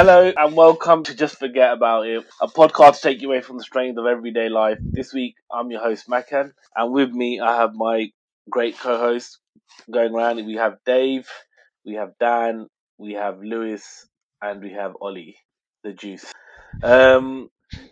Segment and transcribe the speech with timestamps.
[0.00, 3.58] Hello and welcome to Just Forget About It, a podcast to take you away from
[3.58, 4.78] the strains of everyday life.
[4.94, 8.10] This week, I'm your host, Makhan, and with me, I have my
[8.48, 9.38] great co host
[9.90, 10.46] going around.
[10.46, 11.28] We have Dave,
[11.84, 14.08] we have Dan, we have Lewis,
[14.40, 15.36] and we have Ollie,
[15.84, 16.32] the juice.
[16.82, 17.50] Um,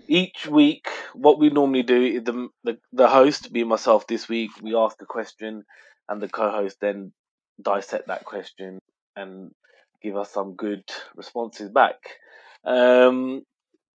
[0.08, 4.50] each week, what we normally do is the, the, the host, being myself this week,
[4.62, 5.64] we ask a question,
[6.08, 7.12] and the co host then
[7.60, 8.78] dissect that question
[9.16, 9.52] and
[10.02, 10.84] give us some good
[11.16, 11.96] responses back.
[12.64, 13.42] Um,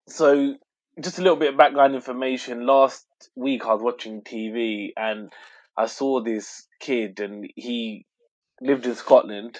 [0.07, 0.55] so,
[1.01, 2.65] just a little bit of background information.
[2.65, 5.31] Last week, I was watching TV and
[5.77, 8.05] I saw this kid, and he
[8.61, 9.59] lived in Scotland,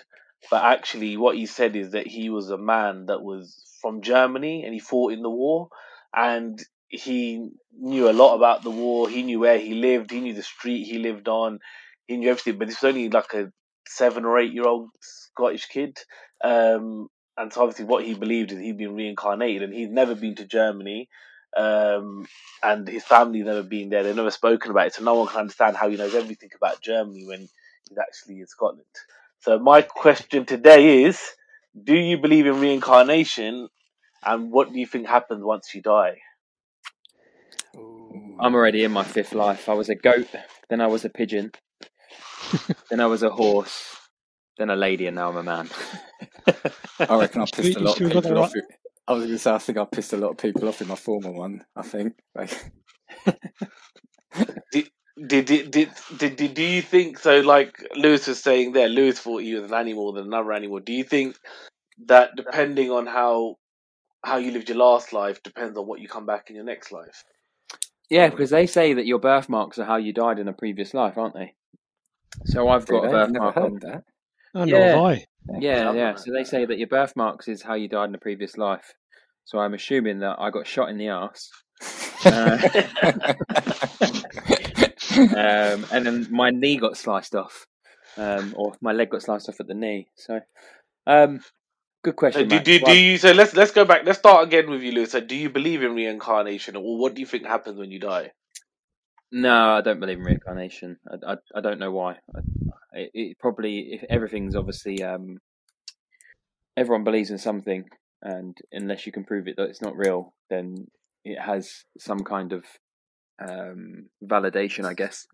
[0.52, 4.64] but actually, what he said is that he was a man that was from Germany
[4.64, 5.70] and he fought in the war,
[6.16, 9.10] and he knew a lot about the war.
[9.10, 10.12] He knew where he lived.
[10.12, 11.60] He knew the street he lived on.
[12.06, 12.60] He knew everything.
[12.60, 13.52] But this was only like a
[13.88, 15.98] seven or eight year old Scottish kid.
[16.44, 20.36] Um, and so obviously what he believed is he'd been reincarnated and he'd never been
[20.36, 21.10] to Germany.
[21.56, 22.28] Um,
[22.64, 24.04] and his family never been there.
[24.04, 24.94] They've never spoken about it.
[24.96, 28.48] So no one can understand how he knows everything about Germany when he's actually in
[28.48, 28.86] Scotland.
[29.40, 31.20] So my question today is,
[31.82, 33.68] do you believe in reincarnation
[34.24, 36.20] and what do you think happens once you die?
[38.40, 39.70] I'm already in my fifth life.
[39.70, 40.28] I was a goat,
[40.70, 41.52] then I was a pigeon,
[42.90, 43.96] then I was a horse,
[44.58, 45.70] then a lady, and now I'm a man.
[47.00, 48.54] I reckon I pissed a lot of still got that people off.
[49.08, 50.88] I was going to say, I think I pissed a lot of people off in
[50.88, 51.66] my former one.
[51.76, 52.14] I think.
[52.36, 52.72] Like,
[54.72, 54.90] Did,
[55.28, 57.42] did, did, did, did, did, do you think so?
[57.42, 60.80] Like Lewis was saying there, Lewis thought he was an animal than another animal.
[60.80, 61.38] Do you think
[62.08, 63.58] that depending on how
[64.26, 66.92] how you lived your last life depends on what you come back in your next
[66.92, 67.24] life?
[68.10, 71.18] yeah, because they say that your birthmarks are how you died in a previous life,
[71.18, 71.54] aren't they?
[72.46, 73.20] So I've got a really?
[73.22, 73.72] I've never birthmark on.
[73.72, 74.04] heard that.
[74.56, 74.78] Oh, Yeah.
[74.78, 75.26] nor have I.
[75.60, 76.16] Yeah, yeah.
[76.16, 78.94] So they say that your birthmarks is how you died in a previous life.
[79.46, 81.50] So I'm assuming that I got shot in the ass,
[82.26, 82.58] uh,
[85.36, 87.66] um, and then my knee got sliced off,
[88.18, 90.08] um, or my leg got sliced off at the knee.
[90.16, 90.40] So,
[91.06, 91.42] um,
[92.06, 92.48] good question.
[92.48, 94.04] do, do, do you so let's let's go back.
[94.06, 95.12] Let's start again with you, Lewis.
[95.12, 98.32] So do you believe in reincarnation, or what do you think happens when you die?
[99.36, 100.98] No, I don't believe in reincarnation.
[101.12, 102.18] I, I, I don't know why.
[102.94, 105.40] It, it probably if everything's obviously um,
[106.78, 107.84] everyone believes in something,
[108.22, 110.86] and unless you can prove it that it's not real, then
[111.26, 112.64] it has some kind of
[113.42, 115.26] um, validation, I guess.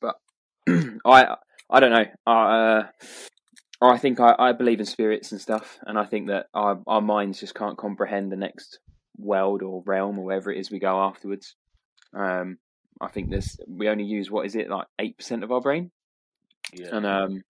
[0.00, 0.14] But
[1.04, 1.36] I
[1.68, 2.06] I don't know.
[2.24, 2.86] I uh,
[3.82, 7.02] I think I, I believe in spirits and stuff, and I think that our our
[7.02, 8.78] minds just can't comprehend the next
[9.18, 11.54] world or realm or wherever it is we go afterwards.
[12.16, 12.56] Um,
[13.00, 15.90] I think there's we only use what is it like eight percent of our brain,
[16.72, 16.96] Yeah.
[16.96, 17.42] and um,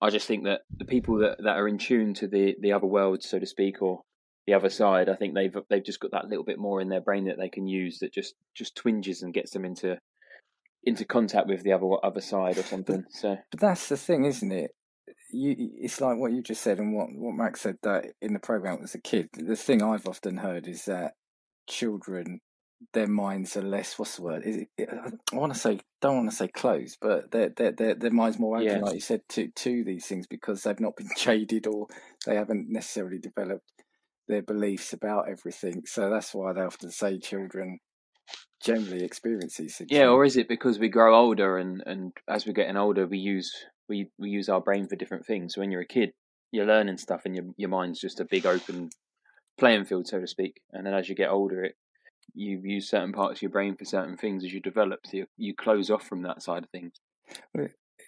[0.00, 2.86] I just think that the people that, that are in tune to the the other
[2.86, 4.02] world, so to speak, or
[4.46, 7.00] the other side, I think they've they've just got that little bit more in their
[7.00, 9.98] brain that they can use that just just twinges and gets them into
[10.84, 13.04] into contact with the other other side or something.
[13.10, 14.70] So But that's the thing, isn't it?
[15.30, 18.38] You, it's like what you just said and what, what Max said that in the
[18.38, 19.28] program as a kid.
[19.32, 21.14] The thing I've often heard is that
[21.66, 22.40] children,
[22.92, 23.98] their minds are less.
[23.98, 24.42] What's the word?
[24.44, 27.72] Is it, uh, I want to say, don't want to say closed, but their their
[27.72, 28.78] their, their minds more open, Yeah.
[28.80, 31.86] like you said, to to these things because they've not been jaded or
[32.26, 33.70] they haven't necessarily developed
[34.28, 35.82] their beliefs about everything.
[35.86, 37.78] So that's why they often say children
[38.62, 39.90] generally experience these things.
[39.90, 43.18] yeah, or is it because we grow older and and as we're getting older, we
[43.18, 43.52] use
[43.88, 45.54] we we use our brain for different things.
[45.54, 46.12] So when you're a kid,
[46.52, 48.90] you're learning stuff, and your your mind's just a big open
[49.58, 50.60] playing field, so to speak.
[50.72, 51.76] And then as you get older, it
[52.34, 55.00] you use certain parts of your brain for certain things as you develop.
[55.06, 56.94] So you, you close off from that side of things.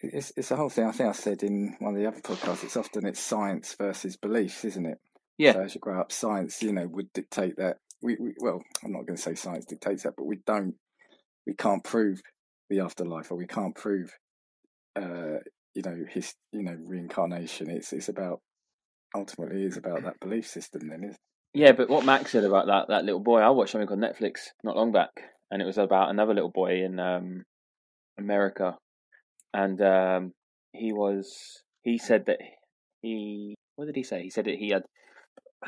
[0.03, 0.87] it's it's the whole thing.
[0.87, 2.65] I think I said in one of the other podcasts.
[2.65, 4.99] It's often it's science versus beliefs, isn't it?
[5.38, 5.53] Yeah.
[5.53, 7.78] So as you grow up, science, you know, would dictate that.
[8.03, 10.74] We, we well, I'm not going to say science dictates that, but we don't,
[11.47, 12.22] we can't prove
[12.68, 14.13] the afterlife, or we can't prove,
[14.97, 15.39] uh,
[15.74, 17.71] you know, his, you know, reincarnation.
[17.71, 18.41] It's it's about
[19.15, 20.89] ultimately is about that belief system.
[20.89, 21.16] Then is
[21.54, 24.48] Yeah, but what Max said about that that little boy, I watched something on Netflix
[24.63, 25.10] not long back,
[25.51, 27.45] and it was about another little boy in um,
[28.19, 28.77] America,
[29.54, 30.33] and um,
[30.72, 32.39] he was he said that
[33.03, 34.22] he what did he say?
[34.22, 34.83] He said that he had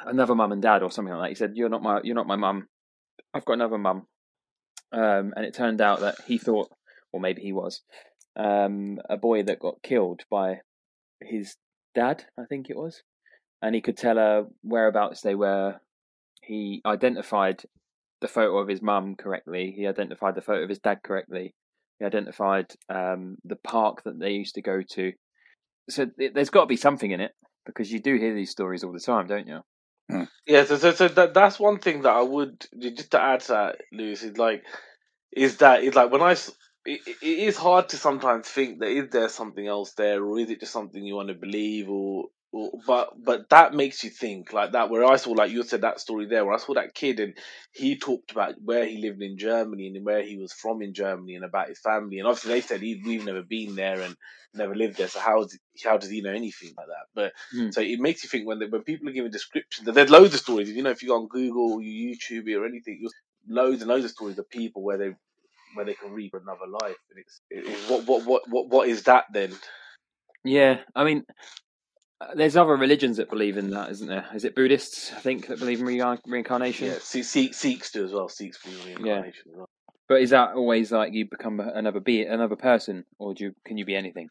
[0.05, 1.29] another mum and dad or something like that.
[1.31, 2.67] He said, "You're not my you're not my mum.
[3.33, 4.07] I've got another mum,"
[4.93, 6.71] um, and it turned out that he thought,
[7.13, 7.83] or maybe he was,
[8.37, 10.61] um, a boy that got killed by
[11.23, 11.57] his
[11.95, 12.25] dad.
[12.39, 13.03] I think it was
[13.63, 15.77] and he could tell her whereabouts they were.
[16.43, 17.63] He identified
[18.21, 19.73] the photo of his mum correctly.
[19.77, 21.55] He identified the photo of his dad correctly.
[21.99, 25.13] He identified um, the park that they used to go to.
[25.91, 27.33] So th- there's got to be something in it
[27.67, 29.61] because you do hear these stories all the time, don't you?
[30.47, 33.49] Yeah, so so, so that, that's one thing that I would just to add to
[33.53, 34.65] that, Lewis, is like
[35.33, 36.53] is that it's like when I s-
[36.87, 40.51] it, it is hard to sometimes think that is there something else there or is
[40.51, 42.29] it just something you want to believe or, or
[42.87, 46.01] but but that makes you think like that where I saw like you said that
[46.01, 47.35] story there where I saw that kid and
[47.73, 51.37] he talked about where he lived in Germany and where he was from in Germany
[51.37, 54.17] and about his family and obviously they said he, we've never been there and
[54.55, 55.47] never lived there so how
[55.85, 57.71] how does he know anything like that but Hmm.
[57.71, 60.41] so it makes you think when they, when people are giving descriptions there's loads of
[60.41, 63.13] stories you know if you go on Google or YouTube or anything you'll
[63.49, 65.15] loads and loads of stories of people where they
[65.75, 66.97] where they can read another life.
[67.11, 69.53] And it's, it's what, what what what what is that then?
[70.45, 71.25] Yeah, I mean,
[72.21, 74.27] Uh, there's other religions that believe in that, isn't there?
[74.35, 75.13] Is it Buddhists?
[75.13, 76.89] I think that believe in re- reincarnation.
[76.89, 78.29] Yeah, Se- Se- Sikhs do as well.
[78.29, 79.69] Sikhs believe in reincarnation as well.
[80.09, 83.77] But is that always like you become another be another person, or do you, can
[83.79, 84.31] you be anything?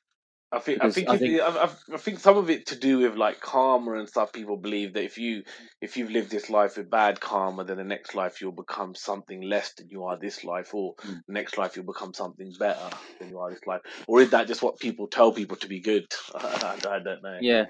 [0.50, 2.68] I think Because I think I I think- I, I, I think some of it
[2.68, 4.32] to do with like karma and stuff.
[4.32, 5.44] People believe that if you
[5.82, 9.42] if you've lived this life with bad karma, then the next life you'll become something
[9.42, 11.20] less than you are this life, or Mm.
[11.28, 12.90] the next life you'll become something better
[13.20, 13.82] than you are this life.
[14.08, 16.06] Or is that just what people tell people to be good?
[16.36, 17.40] I, I don't know.
[17.42, 17.66] Yeah,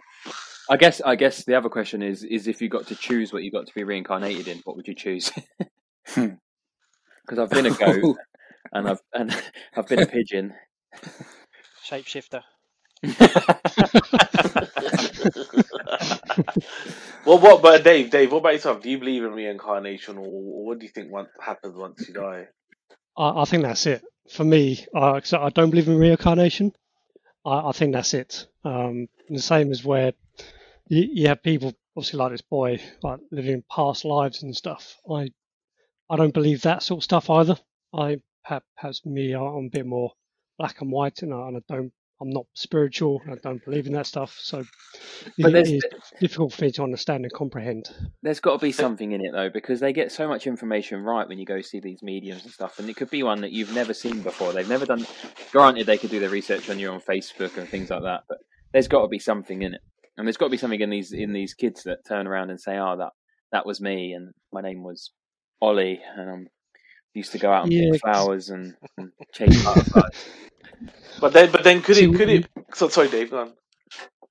[0.69, 3.41] I guess I guess the other question is is if you got to choose what
[3.41, 5.31] you got to be reincarnated in, what would you choose?
[6.09, 6.27] Hmm.
[7.25, 8.15] Because I've been a goat
[8.71, 9.43] and I've and
[9.75, 10.53] I've been a pigeon.
[11.85, 12.41] Shapeshifter.
[17.25, 17.61] Well, what?
[17.61, 18.81] But Dave, Dave, what about yourself?
[18.81, 22.47] Do you believe in reincarnation, or, what do you think once happens once you die?
[23.17, 24.85] I, I think that's it for me.
[24.95, 25.21] I
[25.53, 26.73] don't believe in reincarnation.
[27.45, 28.47] I, I think that's it.
[28.63, 30.13] Um, the same as where
[30.87, 34.97] you, you have people, obviously like this boy, like living past lives and stuff.
[35.09, 35.31] I
[36.09, 37.57] I don't believe that sort of stuff either.
[37.93, 40.13] I perhaps, perhaps me, I'm a bit more
[40.57, 41.91] black and white, and I, and I don't.
[42.19, 43.21] I'm not spiritual.
[43.29, 44.37] I don't believe in that stuff.
[44.41, 44.63] So
[45.37, 45.83] But it there's
[46.19, 47.89] difficult for me to understand and comprehend.
[48.23, 51.27] there's got to be something in it though, because they get so much information right
[51.27, 53.73] when you go see these mediums and stuff, and it could be one that you've
[53.73, 54.51] never seen before.
[54.51, 55.05] They've never done.
[55.51, 58.39] Granted, they could do their research on you on Facebook and things like that, but
[58.73, 59.81] there's got to be something in it,
[60.17, 62.59] and there's got to be something in these in these kids that turn around and
[62.59, 63.11] say, "Oh, that
[63.51, 65.11] that was me, and my name was
[65.61, 66.35] Ollie, and I
[67.17, 70.11] used to go out and Yeah, pick 'cause- flowers and, and chase butterflies."
[71.19, 72.15] But then, but then, could See, it?
[72.15, 72.45] Could it?
[72.75, 73.31] So sorry, Dave.
[73.31, 73.53] Go on.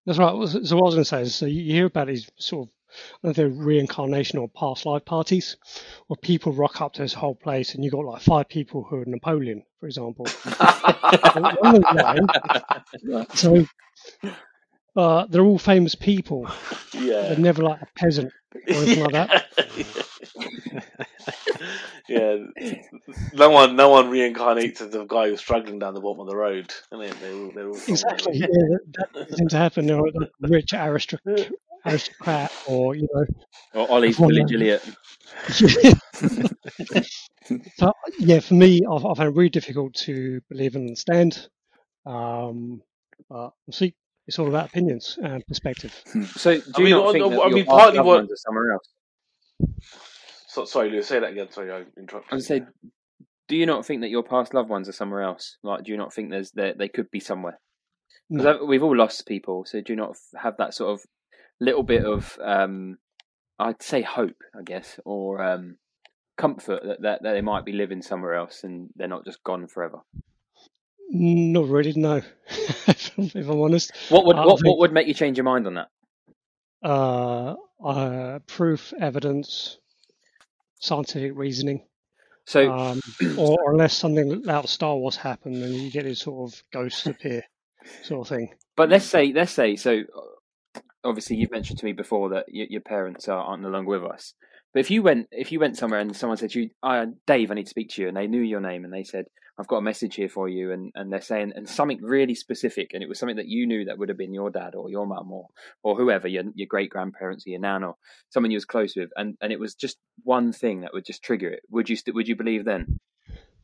[0.07, 0.49] That's right.
[0.49, 2.69] So so what I was going to say is, so you hear about these sort
[2.69, 2.73] of,
[3.29, 5.57] I don't know, reincarnation or past life parties,
[6.07, 8.99] where people rock up to this whole place, and you got like five people who
[8.99, 10.29] are Napoleon, for example.
[11.35, 11.83] Along
[13.35, 13.67] so
[14.97, 16.49] uh, they're all famous people.
[16.95, 17.23] Yeah.
[17.23, 19.47] They're never like a peasant or anything like that.
[22.09, 22.37] yeah.
[23.35, 26.37] No one, no one reincarnates as the guy who's struggling down the bottom of the
[26.37, 26.73] road.
[26.91, 28.39] And they, they're all, they're all Exactly.
[28.39, 29.87] Yeah, that, that doesn't seem to happen.
[29.87, 31.51] They're like rich aristocrat,
[31.85, 33.25] aristocrat, or you know,
[33.75, 34.47] or Ollie's Well, Billy no.
[34.47, 34.95] Gilliat.
[37.77, 41.49] so yeah, for me, I've, I've found it really difficult to believe and understand.
[42.05, 42.83] Um,
[43.29, 43.95] but we'll see.
[44.27, 45.95] It's all about opinions and perspective.
[46.37, 47.97] So, do I you mean, not I- think I- that I your mean, past partly
[47.99, 48.89] loved what- ones are somewhere else?
[50.49, 51.03] So, sorry, Lou.
[51.03, 51.51] Say that again.
[51.51, 52.33] Sorry, I interrupted.
[52.33, 52.63] I was say,
[53.49, 55.59] do you not think that your past loved ones are somewhere else?
[55.63, 57.61] Like, do you not think there's there they could be somewhere?
[58.29, 58.65] No.
[58.65, 61.07] We've all lost people, so do you not have that sort of
[61.61, 62.99] little bit of, um,
[63.59, 65.77] I'd say, hope, I guess, or um,
[66.37, 69.69] comfort that, that that they might be living somewhere else and they're not just gone
[69.69, 69.99] forever?
[71.11, 72.23] Not really, no.
[72.87, 75.75] if I'm honest, What would what, think- what would make you change your mind on
[75.75, 75.89] that?
[76.83, 79.79] uh, uh, proof, evidence,
[80.81, 81.85] scientific reasoning,
[82.45, 83.01] So, um,
[83.39, 86.63] or, or unless something out of Star Wars happened and you get this sort of
[86.73, 87.43] ghost appear,
[88.03, 88.51] sort of thing.
[88.77, 92.67] But let's say, let's say, so uh, obviously you've mentioned to me before that y-
[92.69, 94.35] your parents are, aren't no longer with us.
[94.75, 97.51] But if you went, if you went somewhere and someone said to you, uh, "Dave,
[97.51, 99.25] I need to speak to you," and they knew your name and they said,
[99.59, 102.91] "I've got a message here for you," and, and they're saying and something really specific,
[102.93, 105.07] and it was something that you knew that would have been your dad or your
[105.07, 105.49] mum or
[105.83, 107.97] or whoever your your great grandparents or your nan or
[108.31, 111.23] someone you was close with, and, and it was just one thing that would just
[111.23, 111.63] trigger it.
[111.71, 112.99] Would you would you believe then?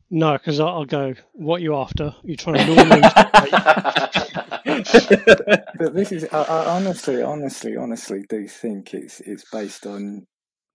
[0.09, 1.15] No, because I'll go.
[1.31, 2.13] What you after?
[2.23, 3.01] You're trying to lure me?
[5.83, 10.25] But this is, I, I honestly, honestly, honestly do think it's it's based on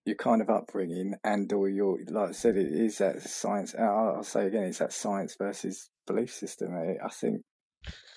[0.08, 3.76] your kind of upbringing and or your, like I said, it is that science.
[3.78, 6.74] I'll, I'll say again, it's that science versus belief system.
[6.74, 7.42] I, I think,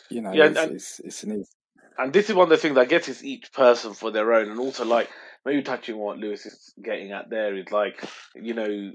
[0.09, 1.51] you know, Yeah, it's, and- it's it's an easy.
[1.97, 4.49] and this is one of the things I guess is each person for their own,
[4.49, 5.09] and also like
[5.45, 8.03] maybe touching what Lewis is getting at there is like
[8.35, 8.91] you know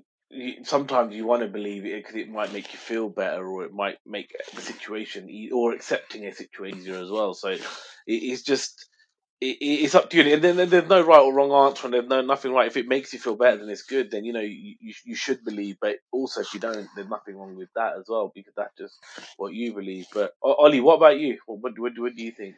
[0.65, 3.73] sometimes you want to believe it because it might make you feel better, or it
[3.73, 7.35] might make the situation e- or accepting a situation easier as well.
[7.35, 7.63] So it,
[8.07, 8.89] it's just
[9.41, 10.35] it, it's up to you.
[10.35, 12.67] And then there's no right or wrong answer, and there's no nothing right.
[12.67, 14.11] If it makes you feel better, then it's good.
[14.11, 15.77] Then you know you, you, you should believe.
[15.81, 18.95] But also, if you don't, there's nothing wrong with that as well because that's just
[19.37, 20.07] what you believe.
[20.13, 21.39] But Ollie, what about you?
[21.47, 22.57] What what, what, what do you think?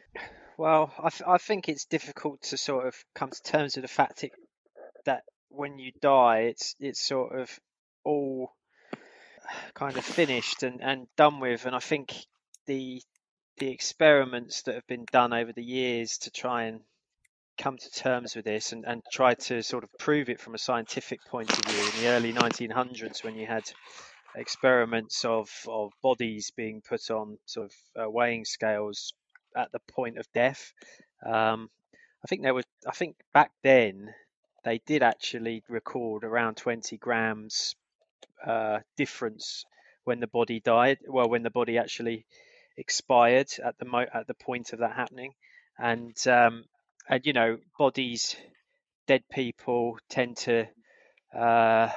[0.57, 3.87] Well, I, th- I think it's difficult to sort of come to terms with the
[3.87, 4.31] fact it,
[5.05, 7.59] that when you die, it's it's sort of
[8.03, 8.53] all
[9.73, 11.65] kind of finished and, and done with.
[11.65, 12.13] And I think
[12.67, 13.01] the
[13.59, 16.79] the experiments that have been done over the years to try and
[17.57, 20.57] come to terms with this and, and try to sort of prove it from a
[20.57, 23.69] scientific point of view in the early 1900s when you had
[24.35, 29.13] experiments of, of bodies being put on sort of uh, weighing scales
[29.57, 30.71] at the point of death.
[31.25, 31.69] Um,
[32.23, 34.13] I think there was, I think back then
[34.63, 37.75] they did actually record around 20 grams
[38.45, 39.65] uh, difference
[40.05, 40.99] when the body died.
[41.07, 42.25] Well, when the body actually
[42.79, 45.33] expired at the mo- at the point of that happening,
[45.77, 46.63] and um,
[47.07, 48.35] and you know bodies,
[49.07, 50.67] dead people tend to.
[51.35, 51.89] Uh,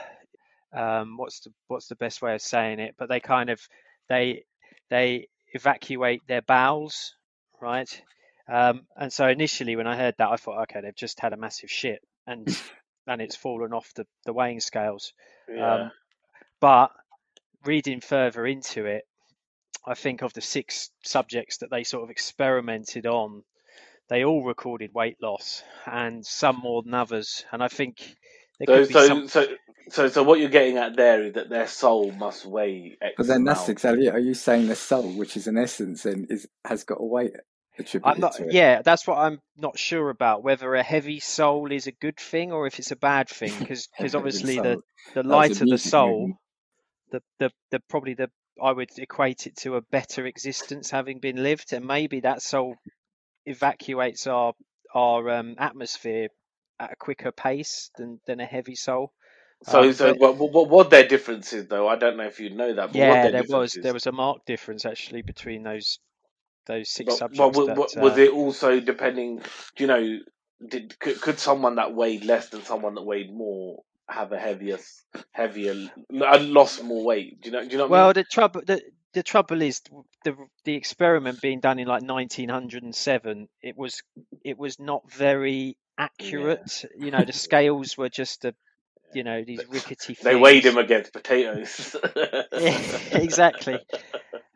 [0.75, 2.95] um, what's the what's the best way of saying it?
[2.99, 3.61] But they kind of
[4.09, 4.45] they
[4.91, 7.15] they evacuate their bowels,
[7.61, 8.03] right?
[8.49, 11.37] Um, and so initially, when I heard that, I thought, okay, they've just had a
[11.37, 12.47] massive shit, and
[13.07, 15.13] and it's fallen off the, the weighing scales.
[15.53, 15.75] Yeah.
[15.75, 15.91] Um,
[16.61, 16.93] but
[17.65, 19.05] reading further into it,
[19.87, 23.43] I think of the six subjects that they sort of experimented on,
[24.09, 27.45] they all recorded weight loss, and some more than others.
[27.51, 28.17] And I think
[28.59, 29.29] there so, could be so, some.
[29.29, 29.47] so,
[29.89, 33.27] so, so, what you're getting at there is that their soul must weigh X But
[33.27, 34.15] then that's exactly it.
[34.15, 37.33] Are you saying the soul, which is an essence, and is has got a weight
[37.79, 38.35] attributed I'm not.
[38.35, 38.53] to it?
[38.53, 40.45] Yeah, that's what I'm not sure about.
[40.45, 43.89] Whether a heavy soul is a good thing or if it's a bad thing, because
[43.93, 44.83] Heavy obviously the
[45.15, 46.39] the That was a lighter the soul, movie.
[47.13, 48.31] The, the the probably the
[48.63, 52.75] I would equate it to a better existence having been lived, and maybe that soul
[53.47, 54.53] evacuates our
[54.95, 56.29] our um, atmosphere
[56.81, 59.13] at a quicker pace than than a heavy soul.
[59.65, 61.87] So, Um, so, but- what, what, what their differences though?
[61.89, 62.93] I don't know if you know that.
[62.93, 63.83] But yeah, there was differences?
[63.85, 65.99] there was a marked difference actually between those
[66.67, 67.59] those six But, subjects.
[67.69, 69.39] that, wa- was uh, it also depending?
[69.39, 70.19] Do you know?
[70.69, 74.79] Did could, could someone that weighed less than someone that weighed more have a heavier,
[75.33, 77.41] heavier, and lost more weight?
[77.41, 77.65] Do you know?
[77.65, 77.87] Do you know?
[77.87, 78.15] What I Well, mean?
[78.15, 78.83] the trouble the
[79.15, 79.81] the trouble is
[80.25, 83.49] the the experiment being done in like 1907.
[83.63, 84.03] It was
[84.45, 86.85] it was not very accurate.
[86.99, 88.55] You know, the scales were just a
[89.15, 90.17] you know these rickety.
[90.23, 91.95] They weighed him against potatoes.
[92.57, 93.79] Yeah, exactly.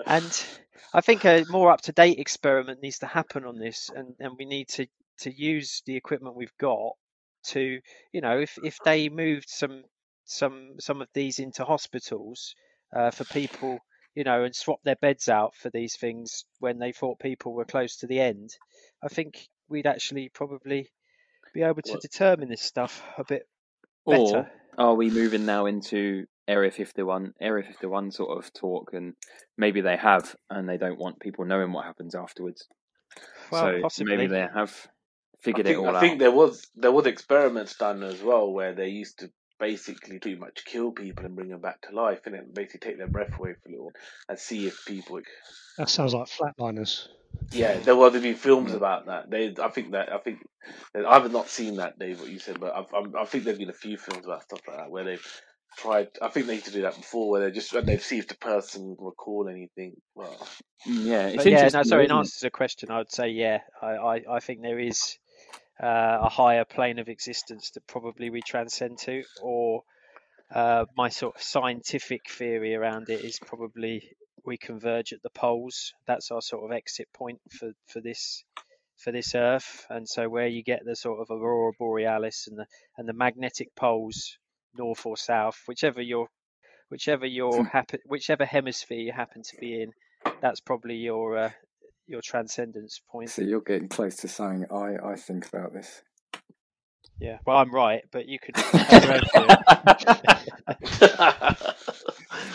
[0.06, 0.46] And
[0.94, 4.32] I think a more up to date experiment needs to happen on this, and, and
[4.38, 4.86] we need to,
[5.20, 6.92] to use the equipment we've got
[7.48, 7.80] to,
[8.12, 9.82] you know, if, if they moved some
[10.24, 12.54] some some of these into hospitals
[12.94, 13.78] uh, for people,
[14.14, 17.64] you know, and swap their beds out for these things when they thought people were
[17.64, 18.50] close to the end,
[19.02, 20.90] I think we'd actually probably
[21.54, 23.48] be able to Well- determine this stuff a bit
[24.04, 24.20] better.
[24.20, 29.14] Or are we moving now into Area 51, Area 51 sort of talk, and
[29.56, 32.66] maybe they have, and they don't want people knowing what happens afterwards.
[33.50, 34.16] well, so possibly.
[34.16, 34.86] maybe they have
[35.46, 36.08] figured think, it all I out.
[36.08, 40.38] think there was there was experiments done as well where they used to basically pretty
[40.38, 43.32] much kill people and bring them back to life and then basically take their breath
[43.38, 43.92] away for a little
[44.28, 45.20] and see if people
[45.78, 47.08] That sounds like flatliners.
[47.52, 50.40] yeah there was been films about that they I think that I think
[50.96, 53.58] I have not seen that Dave what you said but I've, I'm, I think there's
[53.58, 55.26] been a few films about stuff like that where they've
[55.78, 58.18] tried I think they used to do that before where they just and they've see
[58.18, 60.48] if the person recall anything well
[60.88, 61.70] Mm, yeah, it's But yeah, interesting.
[61.70, 62.06] no, sorry.
[62.06, 62.18] In isn't it?
[62.18, 63.60] answer to the question, I would say yeah.
[63.82, 65.18] I, I, I think there is
[65.82, 69.82] uh, a higher plane of existence that probably we transcend to, or
[70.54, 74.10] uh, my sort of scientific theory around it is probably
[74.44, 75.92] we converge at the poles.
[76.06, 78.44] That's our sort of exit point for, for this
[78.96, 82.66] for this Earth, and so where you get the sort of aurora borealis and the
[82.96, 84.38] and the magnetic poles,
[84.74, 86.28] north or south, whichever you're
[86.88, 89.92] whichever you're happen whichever hemisphere you happen to be in,
[90.40, 91.50] that's probably your uh,
[92.06, 93.30] your transcendence point.
[93.30, 96.02] So you're getting close to saying I, I think about this.
[97.18, 99.46] Yeah, well, I'm right, but you could have your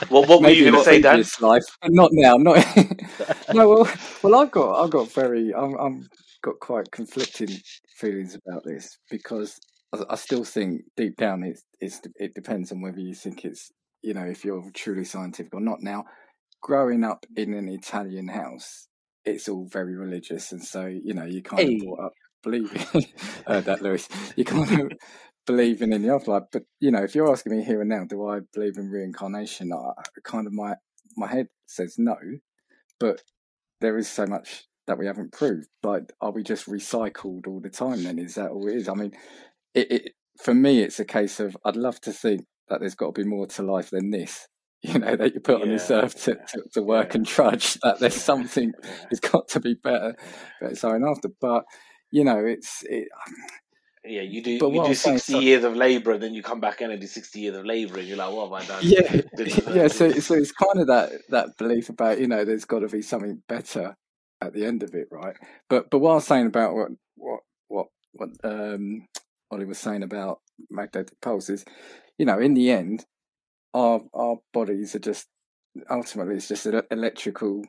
[0.09, 2.37] what what were Maybe you in going to say Dan life, not now.
[2.37, 2.63] Not
[3.53, 3.69] no.
[3.69, 3.91] Well,
[4.21, 6.07] well, I've got I've got very I'm I'm
[6.43, 7.49] got quite conflicting
[7.97, 9.59] feelings about this because
[9.93, 13.71] I, I still think deep down it's it's it depends on whether you think it's
[14.03, 15.81] you know if you're truly scientific or not.
[15.81, 16.05] Now,
[16.61, 18.87] growing up in an Italian house,
[19.25, 21.75] it's all very religious, and so you know you kind Hey.
[21.75, 22.13] of brought up
[22.43, 22.85] believing
[23.47, 24.07] uh, that Lewis.
[24.35, 24.91] You kind of
[25.45, 28.27] believing in the afterlife, but you know if you're asking me here and now, do
[28.27, 29.71] I believe in reincarnation?
[29.73, 29.91] I,
[30.23, 30.75] kind of my
[31.17, 32.15] my head says no,
[32.99, 33.21] but
[33.81, 35.67] there is so much that we haven't proved.
[35.83, 38.03] Like, are we just recycled all the time?
[38.03, 38.89] Then is that all it is?
[38.89, 39.11] I mean,
[39.73, 40.11] it, it
[40.43, 43.27] for me, it's a case of I'd love to think that there's got to be
[43.27, 44.47] more to life than this.
[44.93, 47.17] You know that you put on this earth to, yeah, to, to work yeah.
[47.17, 47.77] and trudge.
[47.83, 48.73] That there's something
[49.11, 50.15] it's got to be better,
[50.59, 51.29] better something after.
[51.39, 51.65] But
[52.09, 53.07] you know, it's it,
[54.03, 56.41] Yeah, you do you do I'm saying, sixty so- years of labour and then you
[56.41, 58.65] come back in and do sixty years of labour and you're like, what have I
[58.65, 58.83] done?
[58.83, 59.21] yeah,
[59.71, 59.87] yeah.
[59.87, 63.03] So so it's kind of that that belief about you know there's got to be
[63.03, 63.95] something better
[64.41, 65.35] at the end of it, right?
[65.69, 69.07] But but was saying about what what what what um
[69.51, 71.65] Ollie was saying about magnetic poles is,
[72.17, 73.05] you know, in the end,
[73.73, 75.27] our our bodies are just
[75.89, 77.63] ultimately it's just electrical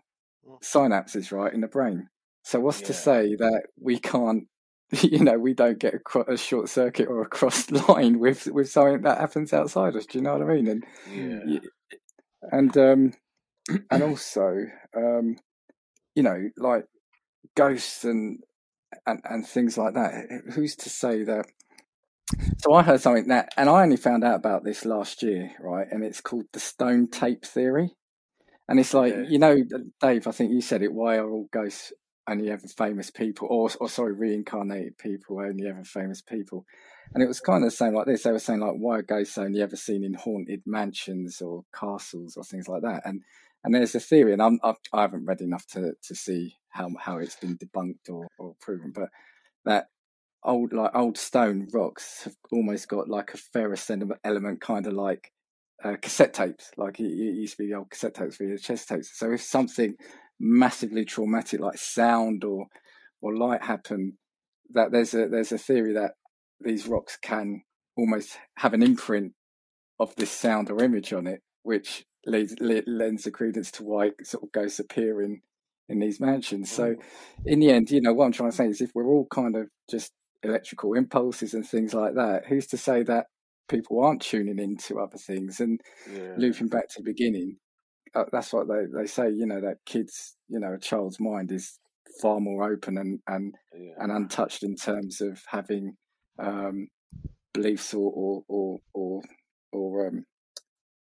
[0.63, 2.09] synapses, right, in the brain.
[2.45, 4.49] So what's to say that we can't,
[5.03, 8.71] you know, we don't get a, a short circuit or a cross line with with
[8.71, 10.07] something that happens outside us?
[10.07, 10.69] Do you know what I mean?
[10.69, 10.85] And
[11.47, 11.61] Yeah.
[12.51, 13.13] and um
[13.91, 14.57] and also
[14.97, 15.37] um
[16.15, 16.85] you know like
[17.57, 18.41] ghosts and
[19.07, 21.47] and and things like that who's to say that
[22.59, 25.87] so i heard something that and i only found out about this last year right
[25.91, 27.91] and it's called the stone tape theory
[28.69, 29.31] and it's like Okay.
[29.31, 29.57] you know
[30.01, 31.93] dave i think you said it why are all ghosts
[32.29, 36.65] only ever famous people or, or sorry reincarnated people only ever famous people
[37.15, 38.23] and it was kind of the same like this.
[38.23, 42.37] They were saying like, why are ghosts only ever seen in haunted mansions or castles
[42.37, 43.03] or things like that?
[43.05, 43.23] And
[43.65, 46.91] and there's a theory, and I'm I've, I haven't read enough to to see how
[46.99, 49.11] how it's been debunked or, or proven, but
[49.65, 49.89] that
[50.45, 53.91] old like old stone rocks have almost got like a ferrous
[54.25, 55.33] element, kind of like
[55.85, 58.59] uh, cassette tapes, like it, it used to be the old cassette tapes for your
[58.59, 59.11] chest tapes.
[59.17, 59.95] So if something
[60.41, 62.67] massively traumatic like sound or
[63.21, 64.19] or light happen,
[64.71, 66.13] that there's a there's a theory that
[66.61, 67.63] these rocks can
[67.97, 69.33] almost have an imprint
[69.99, 74.11] of this sound or image on it, which leads, le- lends the credence to why
[74.23, 75.41] sort of ghosts appear in,
[75.89, 76.71] in these mansions.
[76.71, 76.97] So,
[77.45, 79.57] in the end, you know, what I'm trying to say is if we're all kind
[79.57, 83.27] of just electrical impulses and things like that, who's to say that
[83.69, 85.61] people aren't tuning into other things?
[85.61, 85.81] And
[86.13, 86.35] Yeah.
[86.37, 87.57] looping back to the beginning,
[88.15, 91.51] uh, that's what they, they say, you know, that kids, you know, a child's mind
[91.53, 91.79] is
[92.21, 93.95] far more open and, and Yeah.
[93.99, 95.97] and untouched in terms of having
[96.39, 96.89] um,
[97.55, 99.23] beliefs or or or or,
[99.73, 100.25] or um,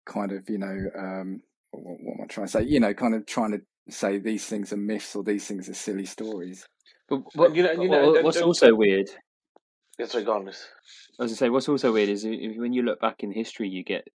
[0.06, 1.40] kind of you know um,
[1.72, 2.62] what, what am I trying to say?
[2.62, 3.60] You know, kind of trying to
[3.92, 6.66] say these things are myths or these things are silly stories.
[7.08, 9.10] But what, you know- you know, what- don't- what's don't- also weird,
[10.00, 10.46] Yeah, sorry, go on.
[10.46, 10.64] Liz.
[11.18, 13.84] I was say, what's also weird is if- when you look back in history, you
[13.84, 14.08] get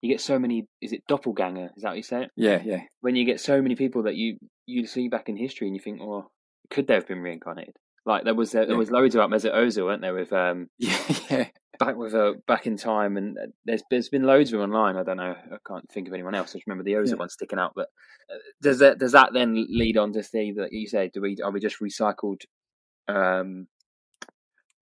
[0.00, 0.66] you get so many.
[0.80, 1.70] Is it doppelganger?
[1.76, 2.22] Is that what you say?
[2.24, 2.30] it?
[2.36, 5.66] Yeah, yeah, When you get so many people that you you see back in history,
[5.66, 6.30] and you think, oh,
[6.70, 7.76] could they have been reincarnated?
[8.06, 8.76] Like there was there, Yeah.
[8.76, 10.14] was loads about Mesut Ozil, weren't there?
[10.14, 10.98] With um yeah,
[11.30, 11.48] yeah.
[11.78, 14.96] back with uh, back in time, and uh, there's there's been loads of them online.
[14.96, 15.34] I don't know.
[15.52, 16.50] I can't think of anyone else.
[16.50, 17.16] I just remember the Ozil Yeah.
[17.16, 17.72] one sticking out.
[17.76, 17.88] But
[18.32, 21.36] uh, does that does that then lead on to say that you say, do we
[21.44, 22.42] are we just recycled?
[23.08, 23.66] Um,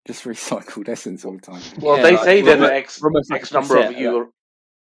[0.07, 1.61] Just recycled essence all the time.
[1.79, 3.77] Well, Yeah, they like, say we're that almost- X we're almost like X a number
[3.77, 4.33] of cassette, you.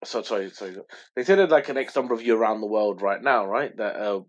[0.03, 0.77] So sorry, sorry.
[1.15, 3.77] They said there's like an X number of you around the world right now, right?
[3.77, 4.21] That uh,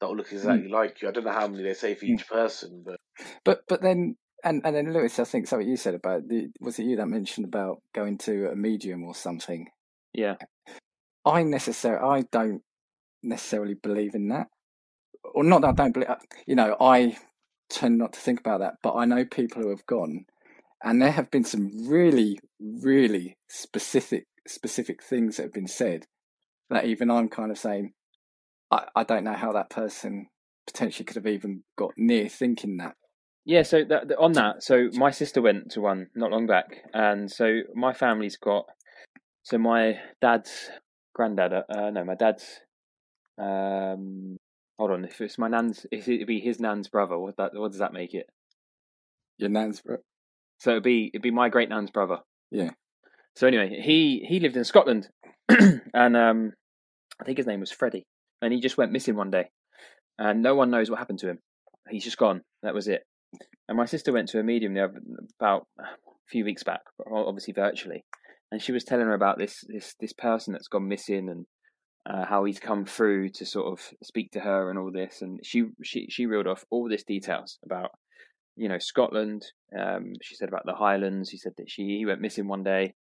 [0.00, 0.36] that will look hmm.
[0.36, 1.08] exactly like you.
[1.08, 2.14] I don't know how many they say for hmm.
[2.14, 2.96] each person, but
[3.44, 6.78] But but then and and then Lewis, I think something you said about the was
[6.78, 9.68] it you that mentioned about going to a medium or something?
[10.12, 10.36] yeah,
[11.24, 12.62] I necessarily I don't
[13.22, 14.48] necessarily believe in that,
[15.34, 16.10] or not that I don't believe.
[16.10, 17.16] Uh, you know, I
[17.68, 20.24] tend not to think about that, but I know people who have gone,
[20.82, 26.06] and there have been some really, really specific specific things that have been said
[26.70, 27.92] that even I'm kind of saying,
[28.70, 30.28] I, I don't know how that person
[30.66, 32.94] potentially could have even got near thinking that.
[33.44, 33.62] yeah.
[33.62, 37.60] So that, on that, so my sister went to one not long back, and so
[37.74, 38.66] my family's got.
[39.42, 40.70] So my dad's
[41.14, 42.60] granddad, uh, uh, no, my dad's.
[43.38, 44.36] Um,
[44.78, 47.70] hold on, if it's my nan's, if it'd be his nan's brother, what that, what
[47.70, 48.26] does that make it?
[49.38, 49.98] Your nan's, bro-
[50.60, 52.18] So it'd be it'd be my great nan's brother.
[52.50, 52.70] Yeah.
[53.34, 55.08] So anyway, he he lived in Scotland,
[55.48, 56.52] and um,
[57.20, 58.06] I think his name was Freddie,
[58.42, 59.50] and he just went missing one day,
[60.18, 61.38] and no one knows what happened to him.
[61.88, 62.42] He's just gone.
[62.62, 63.02] That was it.
[63.68, 65.00] And my sister went to a medium the other,
[65.38, 65.84] about a
[66.28, 68.04] few weeks back, obviously virtually,
[68.52, 71.46] and she was telling her about this this this person that's gone missing and
[72.04, 75.40] uh, how he's come through to sort of speak to her and all this, and
[75.42, 77.92] she she she reeled off all this details about
[78.60, 79.42] you know Scotland.
[79.78, 81.30] Um, she said about the Highlands.
[81.30, 82.94] She said that she he went missing one day,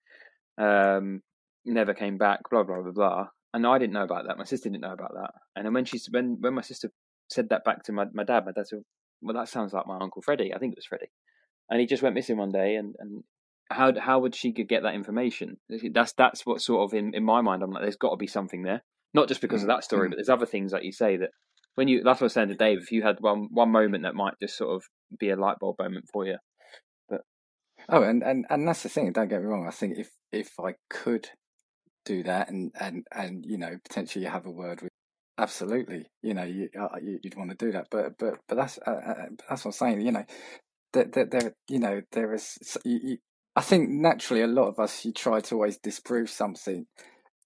[0.57, 1.21] um,
[1.64, 2.40] never came back.
[2.51, 3.27] Blah blah blah blah.
[3.55, 4.38] And I didn't know about that.
[4.38, 5.31] My sister didn't know about that.
[5.57, 6.90] And then when she when when my sister
[7.29, 8.81] said that back to my my dad, my dad said,
[9.23, 10.55] "Well, that sounds like my uncle Freddie.
[10.55, 11.11] I think it was Freddie."
[11.71, 12.77] And he just went missing one day.
[12.77, 13.25] And and
[13.71, 15.57] how how would she get that information?
[15.92, 17.62] That's that's what sort of in in my mind.
[17.62, 18.83] I'm like, there's got to be something there.
[19.14, 20.11] Not just because of that story, Mm.
[20.11, 21.31] but there's other things like you say that
[21.79, 22.79] when you that's what I was saying to Dave.
[22.83, 24.83] If you had one one moment that might just sort of
[25.19, 26.37] be a light bulb moment for you,
[27.88, 29.12] Oh, and, and, and that's the thing.
[29.12, 29.67] Don't get me wrong.
[29.67, 31.29] I think if if I could
[32.05, 34.91] do that and and and you know potentially have a word with,
[35.38, 37.87] absolutely, you know, you, uh, you would want to do that.
[37.91, 39.14] But but but that's uh, uh,
[39.49, 40.01] that's what I'm saying.
[40.03, 40.25] You know,
[40.93, 42.59] that that there you know there is.
[42.85, 43.17] You, you,
[43.57, 46.87] I think naturally a lot of us you try to always disprove something.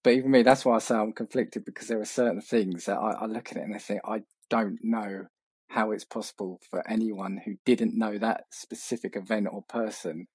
[0.03, 2.97] But even me, that's why I say I'm conflicted because there are certain things that
[2.97, 5.27] I, I look at it and I think I don't know
[5.69, 10.27] how it's possible for anyone who didn't know that specific event or person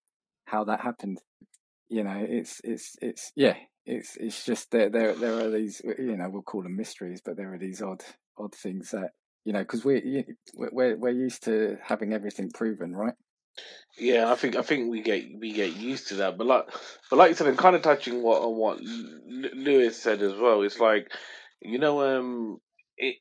[0.46, 1.20] how that happened.
[1.88, 6.16] You know, it's it's it's yeah, it's it's just there there there are these you
[6.16, 8.02] know we'll call them mysteries, but there are these odd
[8.38, 9.10] odd things that
[9.44, 13.14] you know because we we're we're used to having everything proven, right?
[13.98, 16.66] Yeah, I think I think we get we get used to that, but like
[17.10, 20.62] but like you said, and kind of touching what on what Lewis said as well.
[20.62, 21.10] It's like
[21.60, 22.60] you know, um,
[22.96, 23.16] it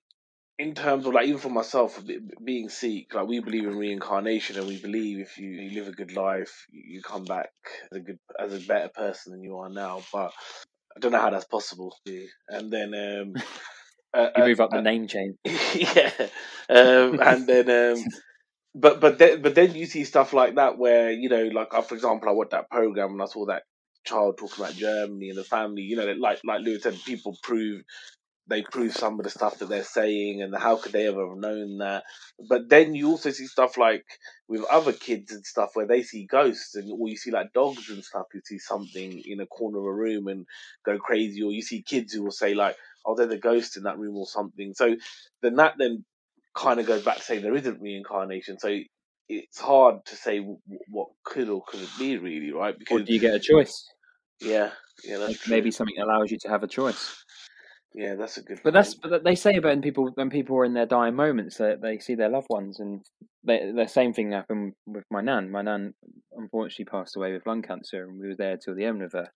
[0.60, 2.02] in terms of like even for myself
[2.44, 5.96] being Sikh, like we believe in reincarnation, and we believe if you, you live a
[5.96, 7.52] good life, you come back
[7.92, 10.02] as a good as a better person than you are now.
[10.14, 10.32] But
[10.96, 11.96] I don't know how that's possible.
[12.50, 13.36] And then um,
[14.14, 16.12] uh, you move uh, up the uh, name chain, yeah,
[16.70, 17.70] um, and then.
[17.98, 18.06] Um,
[18.78, 21.84] but but then but then you see stuff like that where you know like uh,
[21.84, 23.64] for example I watched that program and I saw that
[24.06, 27.82] child talking about Germany and the family you know like like Lewis said people prove
[28.48, 31.38] they prove some of the stuff that they're saying and how could they ever have
[31.38, 32.04] known that?
[32.50, 34.06] But then you also see stuff like
[34.48, 37.90] with other kids and stuff where they see ghosts and or you see like dogs
[37.90, 40.46] and stuff who see something in a corner of a room and
[40.86, 43.84] go crazy or you see kids who will say like oh they're the ghost in
[43.84, 44.74] that room or something.
[44.74, 44.96] So
[45.42, 46.04] then that then
[46.58, 48.78] kind of goes back to saying there isn't reincarnation so
[49.30, 50.40] it's hard to say
[50.90, 53.86] what could or couldn't be really right because or do you get a choice
[54.42, 54.72] yeah
[55.04, 57.24] yeah that's like maybe something allows you to have a choice
[57.98, 58.58] yeah, that's a good.
[58.58, 58.74] But point.
[58.76, 61.82] that's but they say about when people when people are in their dying moments that
[61.82, 63.02] they see their loved ones, and
[63.44, 65.50] they, the same thing happened with my nan.
[65.50, 65.96] My nan
[66.34, 69.30] unfortunately passed away with lung cancer, and we were there till the end of her.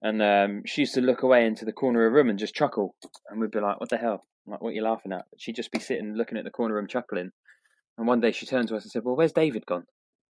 [0.00, 2.54] And um, she used to look away into the corner of the room and just
[2.54, 2.94] chuckle,
[3.28, 4.24] and we'd be like, "What the hell?
[4.50, 6.86] Like, what are you laughing at?" She'd just be sitting looking at the corner room
[6.86, 7.30] chuckling.
[7.96, 9.84] And one day she turned to us and said, "Well, where's David gone?"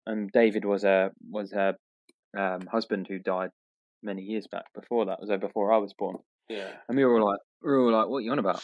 [0.06, 1.76] And David was a was her
[2.38, 3.50] um, husband who died
[4.04, 4.66] many years back.
[4.74, 6.18] Before that, was there before I was born.
[6.50, 6.72] Yeah.
[6.88, 8.64] And we were all like, we were all like, "What are you on about?"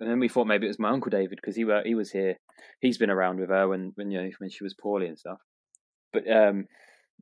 [0.00, 2.12] And then we thought maybe it was my uncle David because he were, he was
[2.12, 2.36] here.
[2.80, 5.38] He's been around with her when when you know when she was poorly and stuff.
[6.12, 6.66] But um,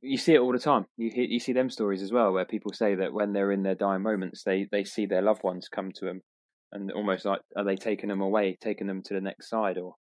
[0.03, 0.87] you see it all the time.
[0.97, 3.63] You hear, you see them stories as well where people say that when they're in
[3.63, 6.23] their dying moments, they they see their loved ones come to them,
[6.73, 9.95] and almost like are they taking them away, taking them to the next side, or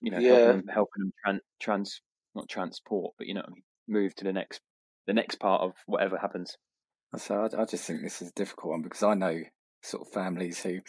[0.00, 0.36] you know, yeah.
[0.36, 2.00] helping them, helping them trans, trans
[2.34, 3.46] not transport, but you know,
[3.88, 4.60] move to the next
[5.06, 6.56] the next part of whatever happens.
[7.16, 9.40] So I, I just think this is a difficult one because I know
[9.82, 10.82] sort of families who, you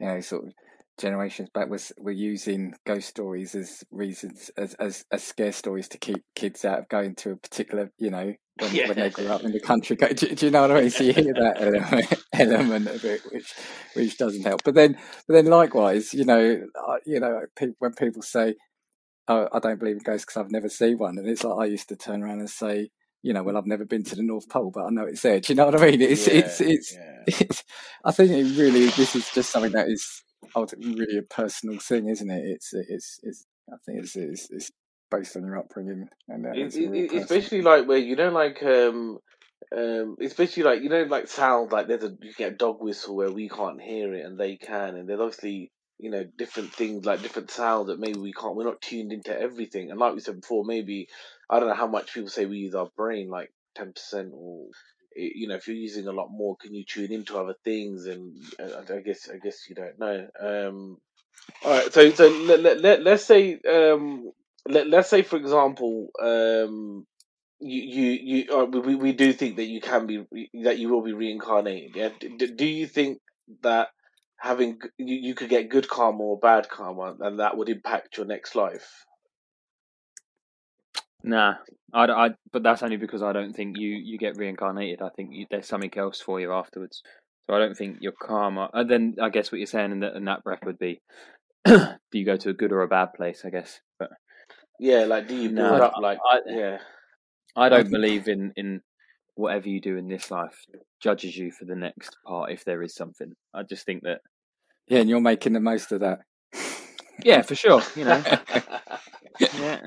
[0.00, 0.52] know, sort of
[0.98, 5.98] generations back was were using ghost stories as reasons as, as as scare stories to
[5.98, 8.88] keep kids out of going to a particular you know when, yeah.
[8.88, 11.04] when they grew up in the country do, do, you know what I mean so
[11.04, 13.54] you hear that element, element of it which
[13.94, 16.62] which doesn't help but then but then likewise you know
[17.06, 17.42] you know
[17.78, 18.54] when people say
[19.28, 21.70] oh, I don't believe in ghosts because I've never seen one and it's like I
[21.70, 22.90] used to turn around and say
[23.22, 25.40] you know, well, I've never been to the North Pole, but I know it's there.
[25.40, 26.00] Do you know what I mean?
[26.00, 27.22] It's, yeah, it's, it's, yeah.
[27.26, 27.64] it's,
[28.04, 30.22] I think it really, this is just something that is
[30.54, 32.44] ultimately really a personal thing, isn't it?
[32.44, 34.70] It's, it's, it's, I think it's, it's, it's
[35.10, 36.08] based on your upbringing.
[36.28, 39.18] And uh, it, it, especially like where, you know, like, um,
[39.76, 43.16] um, especially like, you know, like sound, like there's a, you get a dog whistle
[43.16, 44.96] where we can't hear it and they can.
[44.96, 48.64] And there's obviously, you know, different things like different sounds that maybe we can't, we're
[48.64, 49.90] not tuned into everything.
[49.90, 51.08] And like we said before, maybe
[51.50, 54.66] I don't know how much people say we use our brain, like ten percent, or
[55.16, 58.06] you know, if you're using a lot more, can you tune into other things?
[58.06, 60.28] And uh, I guess I guess you don't know.
[60.40, 60.98] Um,
[61.64, 64.30] all right, so so let, let, let let's say um,
[64.68, 67.06] let let's say for example um,
[67.60, 68.10] you you
[68.44, 70.24] you uh, we we do think that you can be
[70.62, 71.96] that you will be reincarnated.
[71.96, 73.18] Yeah, do, do you think
[73.62, 73.88] that
[74.38, 78.26] having you, you could get good karma or bad karma, and that would impact your
[78.26, 79.04] next life?
[81.24, 81.54] Nah,
[81.92, 85.02] I, I, but that's only because I don't think you, you get reincarnated.
[85.02, 87.02] I think you, there's something else for you afterwards.
[87.46, 88.70] So I don't think your karma.
[88.72, 91.00] And then I guess what you're saying in that, in that breath would be,
[91.66, 93.42] do you go to a good or a bad place?
[93.44, 94.10] I guess, but
[94.78, 96.78] yeah, like do you build up like I, yeah.
[97.56, 98.80] I don't believe in in
[99.34, 100.64] whatever you do in this life
[101.00, 103.32] judges you for the next part if there is something.
[103.54, 104.20] I just think that
[104.88, 106.20] yeah, and you're making the most of that.
[107.22, 107.82] Yeah, for sure.
[107.94, 108.22] You know,
[109.40, 109.80] yeah.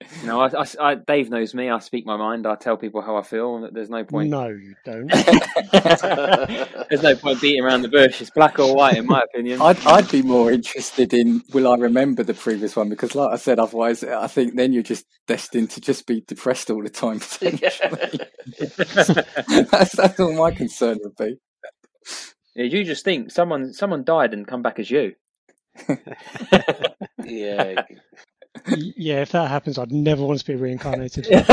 [0.22, 1.70] You know, I, I, I, Dave knows me.
[1.70, 2.46] I speak my mind.
[2.46, 3.70] I tell people how I feel.
[3.70, 4.30] There's no point.
[4.30, 5.08] No, you don't.
[6.90, 8.20] There's no point beating around the bush.
[8.20, 9.62] It's black or white, in my opinion.
[9.62, 13.36] I'd I'd be more interested in will I remember the previous one because, like I
[13.36, 17.20] said, otherwise I think then you're just destined to just be depressed all the time.
[17.20, 18.20] Potentially.
[19.70, 21.36] that's that's all my concern would be.
[22.54, 25.14] Yeah, you just think someone someone died and come back as you.
[27.24, 27.82] yeah.
[28.68, 31.26] Y- yeah, if that happens, I'd never want to be reincarnated.
[31.30, 31.44] no,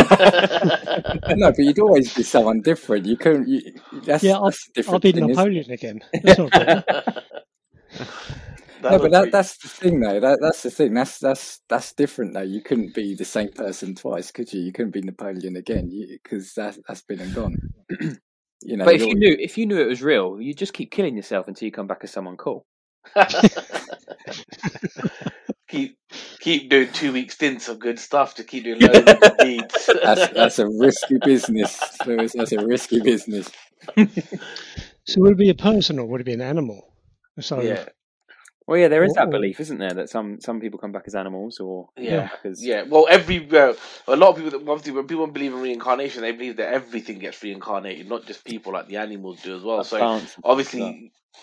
[1.52, 3.06] but you'd always be someone different.
[3.06, 3.48] You couldn't.
[3.48, 3.62] You,
[4.04, 5.28] that's, Yeah, I'll- that's the different I'll be thing.
[5.28, 6.00] Napoleon again.
[6.24, 7.16] That's not a problem.
[8.84, 10.20] No, but that, that's the thing, though.
[10.20, 10.94] That, that's the thing.
[10.94, 12.44] That's that's that's different, though.
[12.44, 14.62] You couldn't be the same person twice, could you?
[14.62, 15.90] You couldn't be Napoleon again,
[16.24, 17.56] because that that's been and gone.
[18.62, 20.74] you know, But if you're- you knew if you knew it was real, you'd just
[20.74, 22.68] keep killing yourself until you come back as someone cool.
[26.48, 29.38] Keep keep doing two week stints of good stuff to keep doing loads of good
[29.40, 29.90] deeds.
[30.04, 32.34] that's that's a risky business, Lewis.
[32.34, 33.50] That's a risky business.
[35.06, 36.94] So would it be a person or would it be an animal?
[37.40, 37.86] So yeah,
[38.68, 41.16] Well, yeah, there is that belief, isn't there, that some some people come back as
[41.16, 42.30] animals or yeah.
[42.44, 43.74] as Yeah, well, every uh,
[44.10, 47.20] a lot of people, that obviously, when people believe in reincarnation, they believe that everything
[47.20, 49.86] gets reincarnated, not just people, like the animals do as well.
[49.86, 50.96] So obviously, stuff.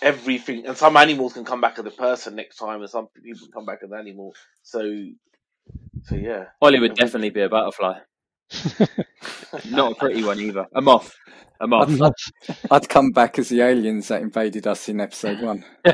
[0.03, 3.47] everything, and some animals can come back as a person next time, and some people
[3.51, 4.35] come back as an animal.
[4.61, 4.81] So,
[6.03, 8.01] so yeah, Ollie would definitely be a butterfly.
[9.69, 10.65] Not a pretty one either.
[10.75, 11.13] A moth.
[11.61, 11.89] A moth.
[11.89, 12.13] I'd love.
[12.71, 15.63] I'd come back as the aliens that invaded us in episode one.
[15.87, 15.91] Ooh.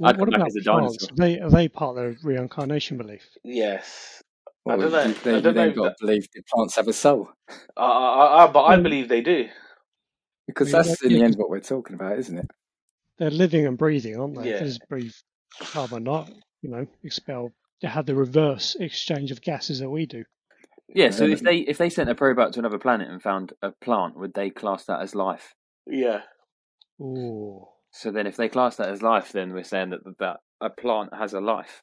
[0.00, 0.96] I'd what come back about as a plants?
[0.96, 1.08] dinosaur.
[1.10, 3.26] Are they, are they part of the reincarnation belief?
[3.44, 4.22] yes.
[4.66, 5.30] I Well, don't know.
[5.32, 7.30] you, I don't then know got that- to believe the plants have a soul,
[7.76, 7.84] Uh, uh,
[8.44, 8.82] uh, but I Hmm.
[8.82, 9.48] believe they do.
[10.46, 12.46] because Yeah, that's in the end what we're talking about, isn't it?
[13.18, 14.50] They're living and breathing, aren't they?
[14.50, 14.58] Yeah.
[14.60, 15.12] They just breathe
[15.60, 16.30] carbon not,
[16.62, 17.50] you know, expel.
[17.80, 20.24] They have the reverse exchange of gases that we do.
[20.88, 23.22] Yeah, so Um, if they if they sent a probe out to another planet and
[23.22, 25.54] found a plant, would they class that as life?
[25.86, 26.22] Yeah.
[27.00, 27.66] Ooh.
[27.90, 31.14] So then, if they class that as life, then we're saying that that a plant
[31.14, 31.82] has a life.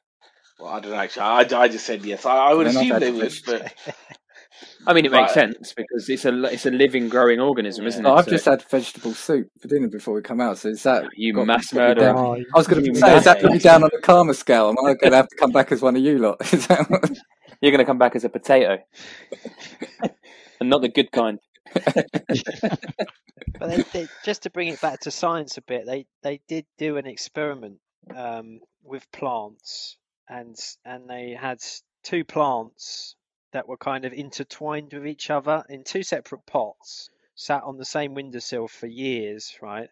[0.59, 0.97] Well, I don't know.
[0.97, 2.25] Actually, I, I just said yes.
[2.25, 3.73] I, I would They're assume that they would, but
[4.87, 5.53] I mean, it makes Right.
[5.53, 7.87] sense because it's a it's a living, growing organism, Yeah.
[7.89, 8.17] isn't No, it?
[8.19, 10.57] I've So- just had vegetable soup for dinner before we come out.
[10.59, 12.15] So is that You got- mass got murderer.
[12.15, 14.33] Oh, I was going to say, is that put me mass- down on the karma
[14.33, 14.69] scale?
[14.69, 16.37] Am I going to have to come back as one of you lot?
[16.53, 17.09] Is that what-
[17.61, 18.77] You're going to come back as a potato,
[20.59, 21.39] and not the good kind.
[23.59, 26.65] But they, they, just to bring it back to science a bit, they, they did
[26.77, 27.77] do an experiment
[28.15, 31.59] um, with plants, and and they had
[32.03, 33.15] two plants
[33.55, 37.85] that were kind of intertwined with each other in two separate pots, sat on the
[37.85, 39.87] same windowsill for years, right?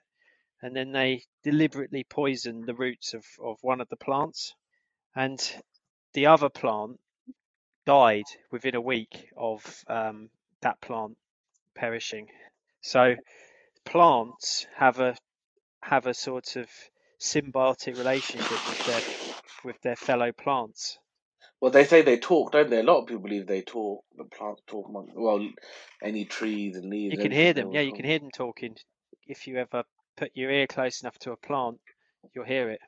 [0.61, 4.53] And then they deliberately poisoned the roots of, of one of the plants,
[5.15, 5.39] and
[6.11, 6.99] the other plant
[7.85, 11.15] died within a week of um, that plant
[11.73, 12.27] perishing.
[12.81, 13.15] So
[13.85, 15.15] plants have a
[15.81, 16.69] have a sort of
[17.17, 19.01] symbiotic relationship with their
[19.63, 20.99] with their fellow plants.
[21.63, 22.79] Well, they say they talk, don't they?
[22.81, 24.03] A lot of people believe they talk.
[24.17, 24.89] The plants talk.
[24.89, 25.47] among- Well,
[26.03, 27.13] any trees and leaves.
[27.15, 28.75] You can hear them, yeah, you can hear them talking.
[29.29, 29.83] If you ever
[30.17, 31.79] put your ear close enough to a plant,
[32.35, 32.81] you'll hear it.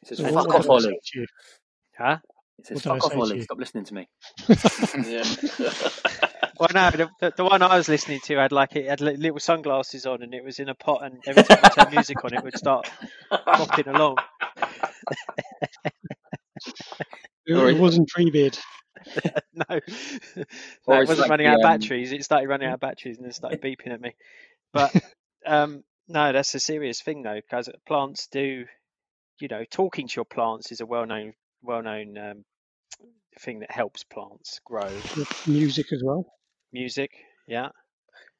[0.00, 0.98] It says, So "Fuck off, I Ollie."
[1.98, 2.16] Huh?
[2.58, 4.08] It says, What do I "Fuck off, say Ollie." Stop listening to me.
[5.06, 5.24] Yeah.
[6.58, 9.40] Well, no, the, the, the one I was listening to had like it had little
[9.40, 12.32] sunglasses on, and it was in a pot, and every time you turn music on,
[12.34, 12.88] it would start
[13.32, 14.16] bopping along.
[17.46, 18.58] It, Or it is- wasn't Treebeard.
[19.52, 19.80] no, no,
[21.00, 22.12] it wasn't like running the, out of um, batteries.
[22.12, 24.14] It started running out of batteries and then started beeping at me.
[24.72, 24.94] But
[25.46, 28.64] um, no, that's a serious thing though, because plants do,
[29.40, 32.44] you know, talking to your plants is a well-known, well-known um,
[33.40, 34.90] thing that helps plants grow.
[35.46, 36.26] music as well.
[36.72, 37.10] Music,
[37.48, 37.70] yeah,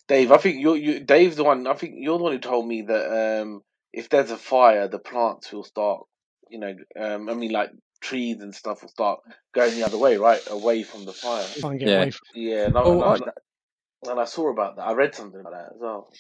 [0.09, 1.01] Dave, I think you're you.
[1.01, 1.67] Dave's the one.
[1.67, 3.63] I think you're the one who told me that um,
[3.93, 6.05] if there's a fire, the plants will start.
[6.51, 7.71] You know, um, I mean, like
[8.03, 9.21] trees and stuff will start
[9.55, 11.47] going the other way, right, away from the fire.
[11.59, 11.97] Try and get Yeah.
[11.97, 12.29] away from.
[12.35, 14.83] Yeah, and I, Oh, and, I- I, and I saw about that.
[14.83, 16.13] I read something about that as well.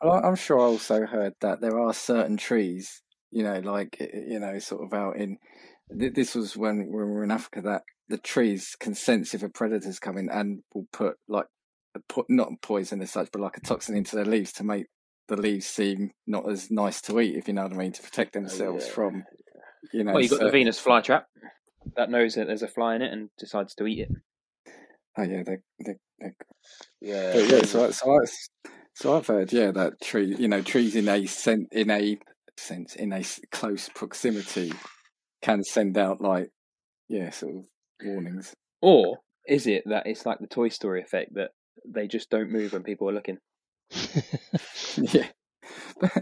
[0.00, 4.38] I- I'm sure I also heard that there are certain trees, you know, like you
[4.38, 5.38] know, sort of out in.
[5.88, 9.48] This was when when we were in Africa that the trees can sense if a
[9.48, 11.46] predator's coming and will put like
[12.08, 14.86] put not poison as such, but like a toxin into their leaves to make
[15.28, 18.02] the leaves seem not as nice to eat, if you know what I mean, to
[18.02, 18.92] protect oh, themselves yeah.
[18.92, 19.24] from,
[19.92, 20.12] you know.
[20.12, 21.24] Well, you got the Venus flytrap
[21.96, 24.10] that knows that there's a fly in it and decides to eat it.
[25.18, 26.30] Oh yeah, they they, they
[27.00, 28.18] Yeah, But yeah, so I- so I,
[28.94, 32.18] so I've heard yeah that tree you know trees in a sen- in a
[32.58, 34.72] sense in a s- close proximity
[35.42, 36.50] can send out like
[37.08, 37.64] yeah sort of
[38.02, 38.52] warnings.
[38.82, 41.50] Or is it that it's like the Toy Story effect that
[41.86, 43.38] they just don't move when people are looking?
[44.98, 45.28] yeah,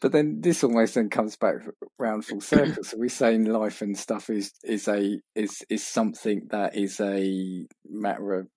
[0.00, 1.56] but, but then this almost then comes back
[1.98, 2.82] round full circle.
[2.82, 7.66] so we're saying life and stuff is is a is is something that is a
[7.88, 8.48] matter of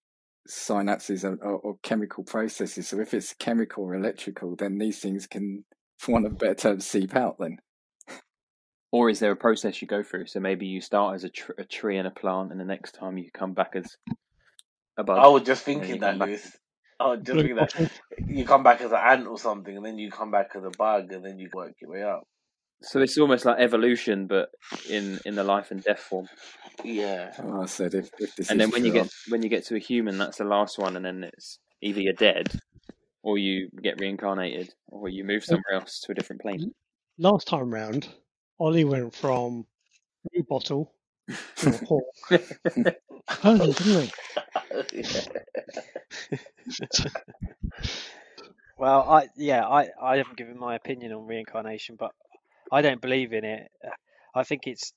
[0.50, 2.88] synapses or, or, or chemical processes.
[2.88, 5.64] So if it's chemical or electrical, then these things can,
[6.00, 7.38] for want of a better term, seep out.
[7.40, 7.58] Then
[8.92, 10.28] Or is there a process you go through?
[10.28, 12.94] So maybe you start as a, tr- a tree and a plant, and the next
[12.94, 13.96] time you come back as
[14.98, 15.18] a bug.
[15.18, 16.58] I was just thinking that, come Lewis.
[17.04, 17.92] I was just Blue thinking that
[18.28, 20.72] you come back as an ant or something, and then you come back as a
[20.78, 22.28] bug, and then you work your way up.
[22.82, 24.50] So it's almost like evolution, but
[24.90, 26.28] in in the life and death form.
[26.84, 27.32] Yeah.
[27.40, 29.66] oh, I said if, if this and is then when you get when you get
[29.68, 32.52] to a human, that's the last one, and then it's either you're dead,
[33.22, 36.74] or you get reincarnated, or you move somewhere else to a different plane.
[37.18, 38.08] Last time round,
[38.60, 39.66] Ollie went from
[40.32, 40.94] blue bottle
[41.58, 44.12] to a didn't?
[48.78, 52.12] Well, I yeah, I I haven't given my opinion on reincarnation, but
[52.72, 53.72] I don't believe in it.
[54.36, 54.94] I think it's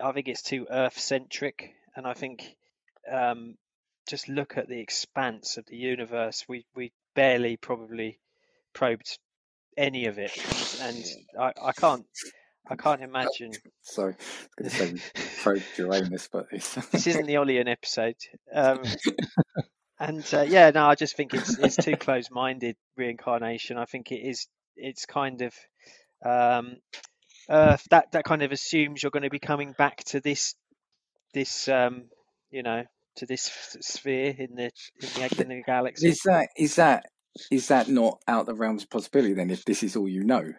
[0.00, 2.56] I think it's too earth centric, and I think
[3.10, 3.56] um,
[4.08, 6.44] just look at the expanse of the universe.
[6.48, 8.18] We we barely probably
[8.72, 9.18] probed
[9.76, 10.32] any of it,
[10.80, 11.04] and, and
[11.38, 12.06] I, I can't
[12.68, 13.52] I can't imagine.
[13.82, 18.16] sorry, I was going to say probe Uranus, but it's This isn't the Olian episode.
[18.52, 18.82] Um,
[20.00, 23.78] and uh, yeah, no, I just think it's it's too close-minded reincarnation.
[23.78, 25.54] I think it is it's kind of
[26.24, 26.76] um,
[27.48, 30.54] Earth that that kind of assumes you're going to be coming back to this
[31.34, 32.04] this um,
[32.50, 32.84] you know
[33.16, 33.50] to this
[33.80, 36.08] sphere in the in the, in the galaxy.
[36.08, 37.04] Is that is that
[37.50, 39.50] is that not out of the realms of possibility then?
[39.50, 40.52] If this is all you know,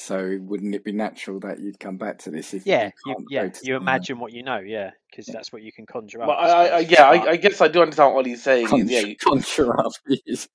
[0.00, 2.54] so wouldn't it be natural that you'd come back to this?
[2.54, 5.62] If Yeah, you you, can't yeah, you imagine what you know, yeah, because that's what
[5.62, 6.28] you can conjure up.
[6.28, 6.90] But I I, I, I, suppose.
[6.90, 8.64] yeah, I, I guess I do understand what he's saying.
[8.64, 9.92] is, Conjure, yeah, you, conjure up.
[10.24, 10.48] yes.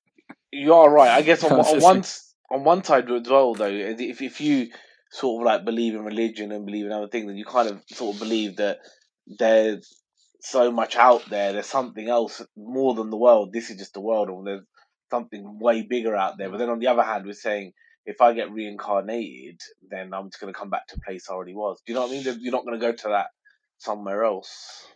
[0.50, 1.10] you are right.
[1.10, 2.04] I guess on, on one
[2.50, 4.68] on one side as well, though, if if you
[5.12, 7.80] sort of like believe in religion and believe in other things, then you kind of
[7.92, 8.78] sort of believe that
[9.28, 9.96] there's
[10.40, 11.52] so much out there.
[11.52, 13.52] There's something else more than the world.
[13.52, 14.64] This is just the world, or there's
[15.08, 16.50] something way bigger out there.
[16.50, 17.74] But then on the other hand, we're saying
[18.06, 21.34] if I get reincarnated, then I'm just going to come back to a place I
[21.34, 21.82] already was.
[21.84, 22.38] Do you know what I mean?
[22.40, 23.26] You're not going to go to that
[23.78, 24.86] somewhere else.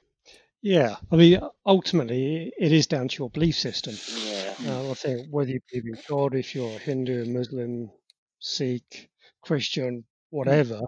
[0.62, 3.94] Yeah, I mean, ultimately, it is down to your belief system.
[4.24, 4.54] Yeah.
[4.72, 7.90] Uh, I think whether you believe in God, if you're Hindu, Muslim,
[8.38, 9.10] Sikh,
[9.42, 10.80] Christian, whatever,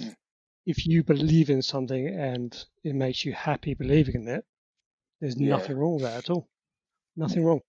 [0.00, 0.14] Mm.
[0.66, 4.44] if you believe in something and it makes you happy believing in it,
[5.20, 5.50] there's Yeah.
[5.50, 6.48] nothing wrong with that at all.
[7.16, 7.60] Nothing wrong.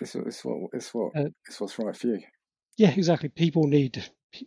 [0.00, 2.22] It's, it's what it's what Uh, it's what's right for you.
[2.80, 3.28] Yeah, exactly.
[3.28, 4.02] People need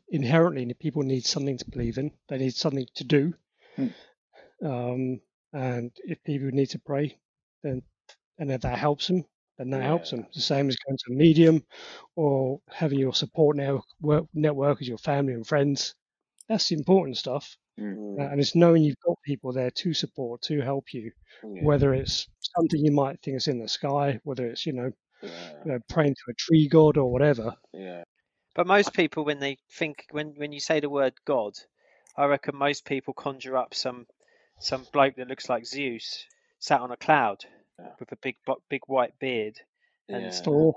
[0.10, 2.12] inherently people need something to believe in.
[2.30, 3.34] They need something to do.
[3.76, 3.88] Hmm.
[4.64, 5.22] Um,
[5.54, 7.20] and if people need to pray,
[7.64, 7.84] then
[8.40, 9.26] and if that helps them,
[9.58, 10.22] then that helps Yeah.
[10.22, 10.28] them.
[10.34, 11.64] The same as going to a medium
[12.16, 15.96] or having your support network network as your family and friends.
[16.50, 17.58] That's the important stuff.
[17.80, 21.12] Mm, Uh, and it's knowing you've got people there to support, to help you,
[21.44, 24.92] yeah, whether it's something you might think is in the sky, whether it's, you know,
[25.22, 27.56] yeah, you know praying to a tree god or whatever.
[27.74, 28.04] yeah.
[28.56, 31.54] But most people, when they think, when when you say the word God,
[32.18, 34.06] I reckon most people conjure up some
[34.60, 36.26] some bloke that looks like Zeus
[36.60, 37.46] sat on a cloud
[37.80, 37.90] Yeah.
[38.00, 38.36] with a big
[38.70, 39.60] big white beard.
[40.08, 40.30] And yeah.
[40.30, 40.76] Store.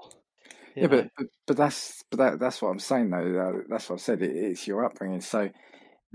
[0.75, 3.41] you Yeah, but, but but that's but that, that's what I'm saying though.
[3.41, 4.23] Uh, that's what I said.
[4.23, 5.21] It, it's your upbringing.
[5.21, 5.51] So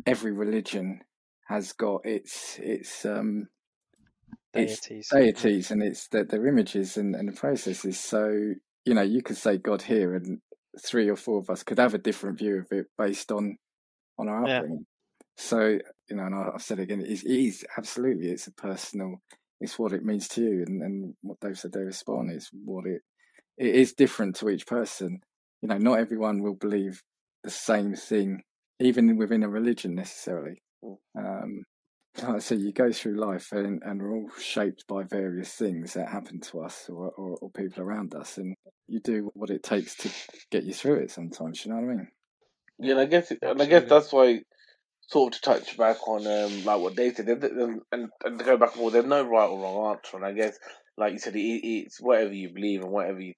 [0.06, 1.02] every religion
[1.48, 3.48] has got its its um
[4.54, 5.10] its deities.
[5.12, 8.00] deities and it's their, their images and, and the processes.
[8.00, 8.54] So
[8.86, 10.40] you know you could say God here, and
[10.80, 13.58] three or four of us could have a different view of it based on
[14.18, 14.58] on our Yeah.
[14.58, 14.86] upbringing.
[15.38, 15.80] So
[16.10, 18.54] you know, and I- I've said it again, it is, it is absolutely it's a
[18.54, 19.22] personal.
[19.60, 22.86] It's what it means to you, and, and what Dave said there, spawn is what
[22.88, 23.02] it
[23.58, 25.20] it is different to each person.
[25.62, 27.02] You know, not everyone will believe
[27.44, 28.44] the same thing,
[28.80, 30.62] even within a religion necessarily.
[30.84, 30.98] Mm.
[31.18, 31.64] Um,
[32.18, 35.94] like I say, you go through life and, and we're all shaped by various things
[35.94, 38.56] that happen to us or, or, or people around us, and
[38.88, 40.10] you do what it takes to
[40.52, 42.08] get you through it sometimes, you know what I mean?
[42.80, 44.42] Yeah, and I guess, and I guess that's why,
[45.08, 48.40] sort of to touch back on um, like what Dave said, there- there- and, and
[48.40, 50.58] to go back and forth, there's no right or wrong answer, and I guess,
[50.98, 53.34] like you said, it, it's whatever you believe and whatever you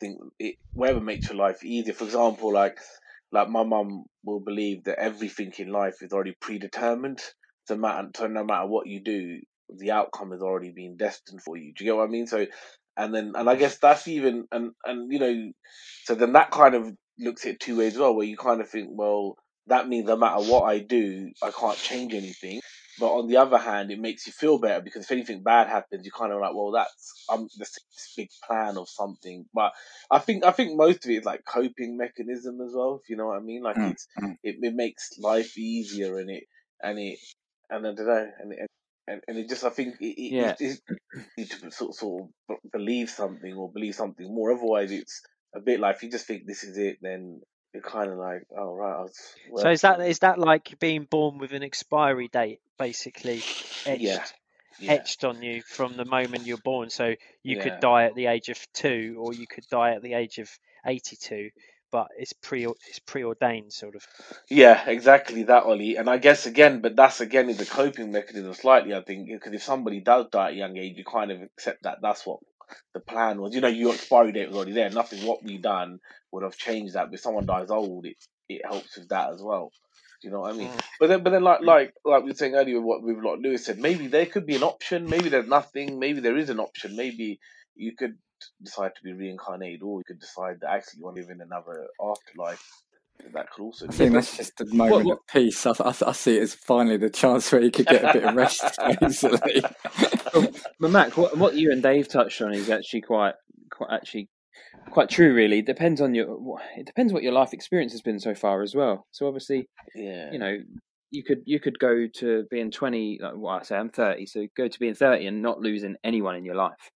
[0.00, 1.94] think, it whatever makes your life easier.
[1.94, 2.78] For example, like
[3.32, 7.20] like my mum will believe that everything in life is already predetermined.
[7.66, 9.40] So matter, so no matter what you do,
[9.74, 11.72] the outcome has already been destined for you.
[11.74, 12.26] Do you get what I mean?
[12.26, 12.46] So,
[12.96, 15.52] and then, and I guess that's even, and and you know,
[16.04, 18.60] so then that kind of looks at it two ways as well, where you kind
[18.60, 19.36] of think, well,
[19.66, 22.60] that means no matter what I do, I can't change anything.
[23.00, 26.04] but on the other hand, it makes you feel better because if anything bad happens,
[26.04, 27.76] you're kind of like, well, that's um this,
[28.16, 29.46] big plan of something.
[29.54, 29.72] But
[30.10, 33.00] I think I think most of it is like coping mechanism as well.
[33.02, 34.36] If you know what I mean, like Mm, it's mm.
[34.42, 36.44] it, it makes life easier and it
[36.82, 37.18] and it
[37.70, 38.70] and I don't know and it,
[39.06, 40.54] and, and it just I think it, it, Yeah.
[40.58, 40.80] it,
[41.36, 44.52] need to sort of, sort of believe something or believe something more.
[44.52, 45.22] Otherwise, it's
[45.54, 47.40] a bit like if you just think this is it, then
[47.72, 49.08] you're kind of like, oh right,
[49.50, 49.62] was.
[49.62, 53.42] So is that is that like being born with an expiry date, basically
[53.86, 54.24] etched Yeah,
[54.80, 56.90] yeah, etched on you from the moment you're born?
[56.90, 57.62] So you Yeah.
[57.62, 60.50] could die at the age of two, or you could die at the age of
[60.86, 61.50] eighty-two,
[61.94, 64.04] but it's pre it's preordained, sort of.
[64.50, 65.94] yeah, exactly that, Ollie.
[65.94, 68.96] And I guess again, but that's again is a coping mechanism slightly.
[68.96, 71.84] I think because if somebody does die at a young age, you kind of accept
[71.84, 72.40] that that's what
[72.94, 73.54] the plan was.
[73.54, 74.90] You know, your expiry date was already there.
[74.90, 76.00] Nothing what we done
[76.32, 77.10] would have changed that.
[77.10, 78.16] But if someone dies old, it
[78.48, 79.70] it helps with that as well.
[80.20, 80.70] Do you know what I mean?
[80.70, 80.80] Mm.
[80.98, 83.64] But then, but then, like, like, like we were saying earlier, what with what Lewis
[83.64, 85.08] said, maybe there could be an option.
[85.08, 86.00] Maybe there's nothing.
[86.00, 86.96] Maybe there is an option.
[86.96, 87.38] Maybe
[87.76, 88.16] you could
[88.62, 91.40] decide to be reincarnated, or you could decide that actually you want to live in
[91.40, 92.64] another afterlife.
[93.32, 93.86] That could also.
[93.86, 95.66] I be think an that's just a moment what- of peace.
[95.66, 98.24] I, I, I see it as finally the chance where you could get a bit
[98.24, 98.62] of rest,
[99.00, 99.62] basically.
[100.80, 103.34] But Mac, what, what you and Dave touched on is actually quite,
[103.70, 104.28] quite actually
[104.90, 105.32] quite true.
[105.32, 106.58] Really, it depends on your.
[106.76, 109.06] It depends what your life experience has been so far as well.
[109.12, 110.32] So obviously, yeah.
[110.32, 110.58] you know,
[111.10, 113.18] you could you could go to being twenty.
[113.20, 116.36] Like, well, I say I'm thirty, so go to being thirty and not losing anyone
[116.36, 116.90] in your life,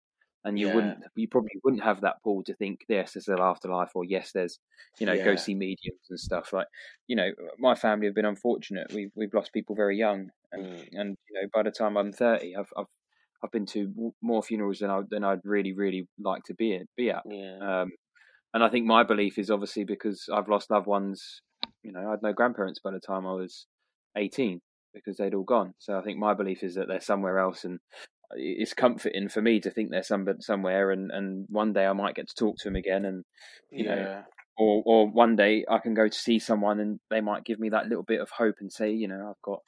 [0.44, 0.74] and you Yeah.
[0.74, 1.04] wouldn't.
[1.16, 4.58] You probably wouldn't have that pull to think, yes, there's an afterlife, or yes, there's,
[4.98, 6.52] you know, go see mediums and stuff.
[6.52, 6.68] Like,
[7.06, 8.92] you know, my family have been unfortunate.
[8.92, 10.88] We've we've lost people very young, and Mm.
[10.92, 12.86] and you know, by the time I'm thirty, I've I've
[13.44, 17.10] I've been to more funerals than I than I'd really really like to be be
[17.10, 17.24] at.
[17.24, 17.58] Yeah.
[17.60, 17.90] Um,
[18.54, 21.42] and I think my belief is obviously because I've lost loved ones.
[21.82, 23.66] You know, I had no grandparents by the time I was
[24.16, 24.60] 18
[24.94, 25.74] because they'd all gone.
[25.78, 27.78] So I think my belief is that they're somewhere else, and
[28.32, 32.14] it's comforting for me to think they're some, somewhere, and, and one day I might
[32.14, 33.24] get to talk to them again, and
[33.70, 34.22] you know,
[34.58, 37.70] or or one day I can go to see someone, and they might give me
[37.70, 39.60] that little bit of hope and say, you know, I've got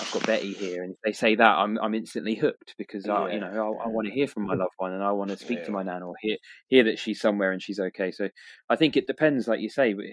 [0.00, 3.32] I've got Betty here, and if they say that, I'm I'm instantly hooked because I
[3.32, 5.36] you know I, I want to hear from my loved one, and I want to
[5.36, 6.36] speak to my nan or hear
[6.68, 8.10] hear that she's somewhere and she's okay.
[8.10, 8.28] So
[8.68, 10.04] I think it depends, like you say, but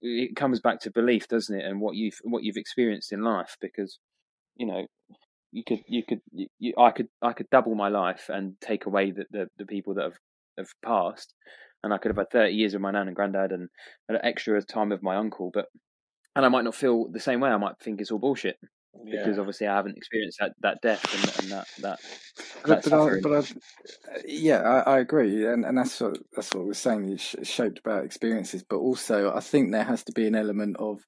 [0.00, 3.56] it comes back to belief, doesn't it, and what you've what you've experienced in life.
[3.60, 3.98] Because
[4.56, 4.86] you know,
[5.52, 9.12] you could you could you, I could I could double my life and take away
[9.12, 10.18] the the, the people that have
[10.58, 11.34] have passed,
[11.82, 13.68] and I could have had thirty years with my nan and granddad and
[14.08, 15.66] an extra time with my uncle, but
[16.34, 17.50] and I might not feel the same way.
[17.50, 18.56] I might think it's all bullshit
[19.04, 19.40] because yeah.
[19.40, 22.00] obviously I haven't experienced that, that death and, and that that
[22.64, 26.54] But, that but, I, but I, yeah, I, I agree, and and that's what that's
[26.54, 27.10] what we're saying.
[27.10, 31.00] It's shaped about experiences, but also I think there has to be an element of,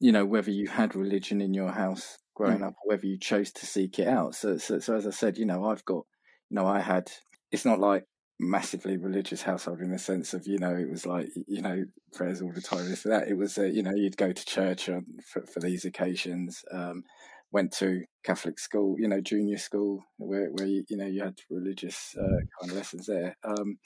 [0.00, 3.66] you know, whether you had religion in your house growing up, whether you chose to
[3.66, 4.34] seek it out.
[4.34, 6.04] So, so, so as I said, you know, I've got,
[6.50, 7.10] you know, I had.
[7.50, 8.04] It's not like
[8.40, 12.40] massively religious household in the sense of you know it was like you know prayers
[12.40, 14.88] all the time this and that it was uh, you know you'd go to church
[14.88, 17.02] on, for, for these occasions um
[17.50, 21.38] went to Catholic school, you know, junior school, where where you, you know you had
[21.50, 23.36] religious uh, kind of lessons there.
[23.44, 23.78] Um,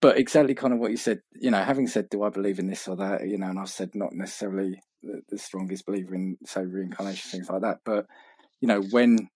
[0.00, 2.68] but exactly kind of what you said, you know, having said, do I believe in
[2.68, 6.36] this or that, you know, and I've said not necessarily the, the strongest believer in
[6.44, 8.06] say reincarnation things like that, but
[8.60, 9.28] you know, when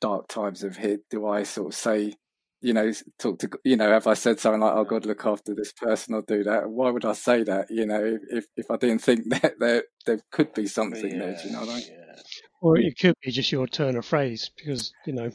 [0.00, 2.14] dark times have hit, do I sort of say,
[2.60, 5.54] you know, talk to, you know, have I said something like, "Oh God, look after
[5.54, 6.68] this person," or do that?
[6.68, 7.70] Why would I say that?
[7.70, 11.36] You know, if if, if I didn't think that there there could be something there,
[11.40, 11.84] do you know what I mean?
[11.90, 12.22] Yeah.
[12.60, 15.30] Or it could be just your turn of phrase because you know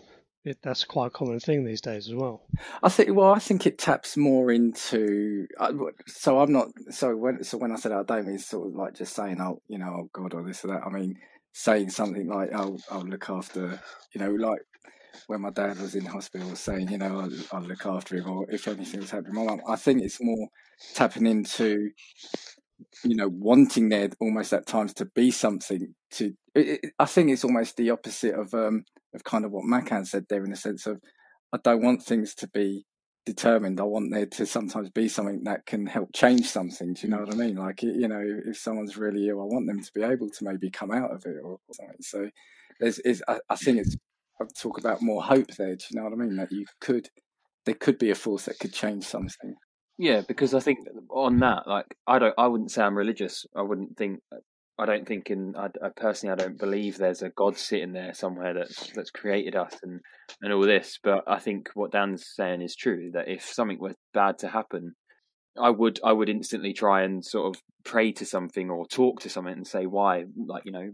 [0.49, 2.41] it, that's quite a common thing these days as well.
[2.83, 3.15] I think.
[3.15, 5.47] Well, I think it taps more into.
[5.59, 5.71] I-
[6.07, 6.67] So I'm not.
[6.89, 9.61] So when so when I said I don't mean sort of like just saying, oh,
[9.67, 10.83] you know, oh God, or this or that.
[10.85, 11.15] I mean
[11.53, 13.79] saying something like, oh, I'll look after.
[14.13, 14.61] You know, like
[15.27, 18.45] when my dad was in hospital, saying, you know, I'll, I'll look after him, or
[18.49, 19.73] if anything was happening, to my.
[19.73, 20.47] I think it's more
[20.95, 21.89] tapping into.
[23.03, 25.93] You know, wanting there almost at times to be something.
[26.11, 28.83] To it, it, I think it's almost the opposite of um
[29.13, 31.01] of kind of what Makhan said there, in the sense of
[31.53, 32.85] I don't want things to be
[33.25, 33.79] determined.
[33.79, 36.93] I want there to sometimes be something that can help change something.
[36.93, 37.55] Do you know what I mean?
[37.55, 40.69] Like, you know, if someone's really ill, I want them to be able to maybe
[40.69, 41.97] come out of it or something.
[42.01, 42.29] So
[42.79, 43.95] there's, is, I, I think it's,
[44.41, 45.75] I talk about more hope there.
[45.75, 46.37] Do you know what I mean?
[46.37, 47.09] That you could,
[47.65, 49.53] there could be a force that could change something.
[49.97, 50.79] Yeah, because I think
[51.09, 53.45] on that, like I don't, I wouldn't say I'm religious.
[53.55, 54.21] I wouldn't think,
[54.79, 58.13] I don't think in, I, I personally, I don't believe there's a God sitting there
[58.13, 59.99] somewhere that's that's created us and
[60.41, 60.99] and all this.
[61.03, 64.95] But I think what Dan's saying is true that if something were bad to happen,
[65.59, 69.29] I would I would instantly try and sort of pray to something or talk to
[69.29, 70.91] something and say why, like you know,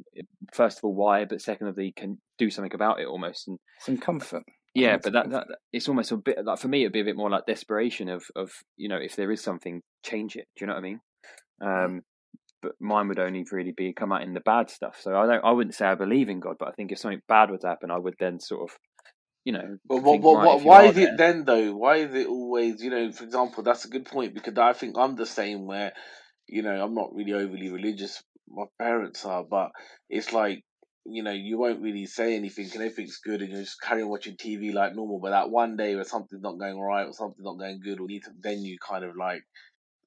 [0.53, 4.43] first of all why, but secondly can do something about it almost and some comfort.
[4.73, 7.15] Yeah, but that, that it's almost a bit like for me it'd be a bit
[7.15, 10.47] more like desperation of of you know if there is something change it.
[10.55, 10.99] Do you know what I mean?
[11.61, 12.01] Um,
[12.65, 14.97] but mine would only really be come out in the bad stuff.
[14.99, 17.21] So I don't I wouldn't say I believe in God, but I think if something
[17.27, 18.77] bad would happen, I would then sort of
[19.43, 19.77] you know.
[19.87, 21.75] But what, what, right, what, you why is it then though?
[21.75, 23.11] Why is it always you know?
[23.11, 25.93] For example, that's a good point because I think I'm the same where
[26.47, 28.23] you know I'm not really overly religious.
[28.49, 29.69] My parents are, but
[30.09, 30.63] it's like
[31.05, 34.11] you know you won't really say anything and everything's good and you're just carrying on
[34.11, 35.19] watching TV like normal.
[35.19, 38.07] But that one day where something's not going right or something's not going good or
[38.07, 39.43] need to, then you kind of like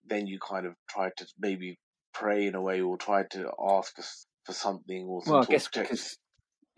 [0.09, 1.79] then you kind of try to maybe
[2.19, 4.05] pray in a way or try to ask for,
[4.45, 6.17] for something or some Well, I guess because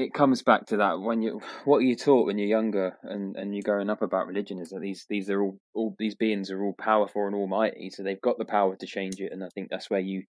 [0.00, 3.36] it comes back to that when you what are you taught when you're younger and
[3.36, 6.50] and you're growing up about religion is that these these are all all these beings
[6.50, 9.48] are all powerful and almighty, so they've got the power to change it, and I
[9.54, 10.22] think that's where you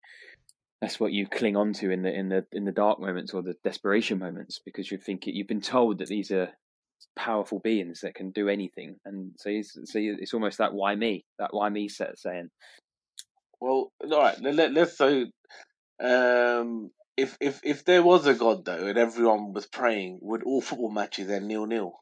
[0.80, 3.42] that's what you cling on to in the in the in the dark moments or
[3.42, 6.48] the desperation moments because you think it, you've been told that these are
[7.16, 11.24] powerful beings that can do anything, and so it's, so it's almost that why me
[11.38, 12.48] that why me set saying
[13.60, 14.40] Well, all right.
[14.40, 15.26] Let, let's so
[16.00, 20.60] um, if if if there was a god though, and everyone was praying, would all
[20.62, 21.94] football matches end nil nil?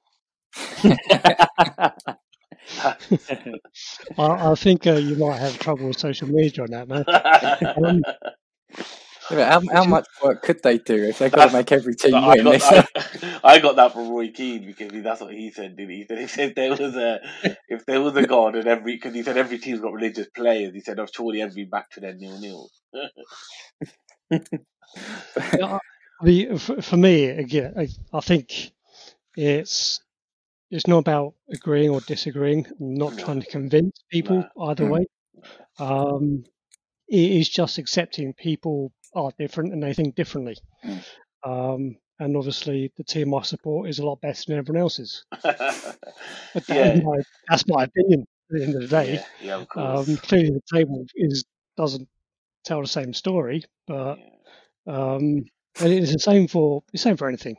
[4.19, 7.05] I, I think uh, you might have trouble with social media on that, man.
[7.85, 8.05] Um,
[9.31, 12.15] Yeah, how, how much work could they do if they've got to make every team
[12.17, 12.45] I win?
[12.45, 12.87] got, It's-
[13.43, 15.77] I, I got that from Roy Keane because he, that's what he said.
[15.77, 15.97] Did he?
[15.99, 17.21] He said, he said if there was a
[17.69, 20.75] if there was a god and every because he said every team's got religious players.
[20.75, 22.69] He said, "Oh, surely every match would end nil nil."
[25.63, 25.79] I
[26.25, 28.73] mean, for, for me, again, I, I think
[29.37, 30.01] it's
[30.71, 32.67] it's not about agreeing or disagreeing.
[32.81, 33.25] I'm not No.
[33.25, 34.91] trying to convince people either Mm.
[34.91, 35.07] way.
[35.79, 36.45] Um,
[37.09, 40.57] it is just accepting people are different and they think differently.
[40.85, 41.05] Mm.
[41.45, 45.25] Um, and obviously, the team I support is a lot better than everyone else's.
[46.55, 49.15] But that yeah, my, that's my opinion at the end of the day.
[49.15, 50.09] yeah, yeah, of course.
[50.09, 51.45] Um, clearly, the table is
[51.77, 52.09] doesn't
[52.65, 54.19] tell the same story, but
[54.87, 55.45] um,
[55.81, 57.57] and it's the same for the same for anything.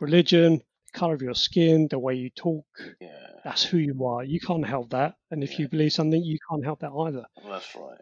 [0.00, 0.60] Religion,
[0.92, 2.66] color of your skin, the way you talk,
[3.00, 3.08] yeah,
[3.44, 4.24] that's who you are.
[4.24, 5.14] You can't help that.
[5.30, 7.24] And if you believe something, you can't help that either.
[7.48, 8.00] that's right.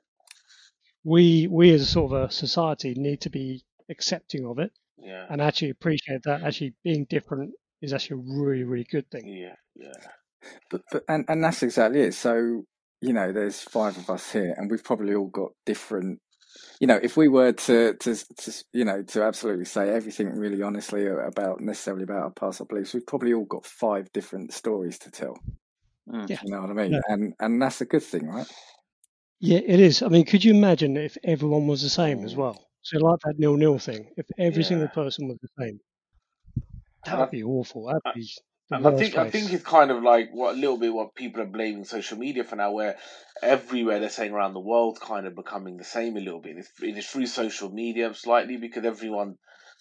[1.04, 5.26] We we as a sort of a society need to be accepting of it Yeah,
[5.28, 7.52] and actually appreciate that actually being different
[7.82, 9.28] is actually a really, really good thing.
[9.28, 9.92] yeah, yeah.
[10.70, 12.14] but, but and, and that's exactly it.
[12.14, 12.64] So,
[13.00, 16.20] you know, there's five of us here and we've probably all got different
[16.80, 20.62] you know, if we were to, to, to, you know, to absolutely say everything really
[20.62, 24.98] honestly about necessarily about our past or beliefs, we've probably all got five different stories
[25.00, 25.36] to tell.
[26.08, 26.28] Mm.
[26.28, 26.38] Yeah.
[26.44, 26.92] You know what I mean?
[26.92, 27.00] Yeah.
[27.08, 28.46] And and that's a good thing, right?
[29.44, 30.02] Yeah, it is.
[30.02, 32.36] I mean, could you imagine if everyone was the same as Mm.
[32.36, 32.68] well?
[32.82, 35.80] So like that nil nil thing, if every single person was the same,
[37.04, 37.86] that would be awful.
[37.86, 38.28] That'd be
[38.70, 41.14] the And I think I think it's kind of like what a little bit what
[41.14, 42.98] people are blaming social media for now, where
[43.42, 46.58] everywhere they're saying around the world kind of becoming the same a little bit.
[46.58, 49.36] It's, it is through social media slightly because everyone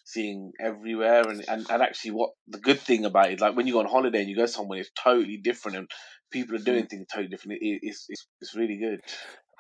[0.06, 3.74] seeing everywhere and, and, and actually what the good thing about it like when you
[3.74, 5.90] go on holiday and you go somewhere it's totally different and
[6.30, 6.64] people are Mm.
[6.64, 7.60] doing things totally different.
[7.62, 9.00] It, it's, it's it's really good.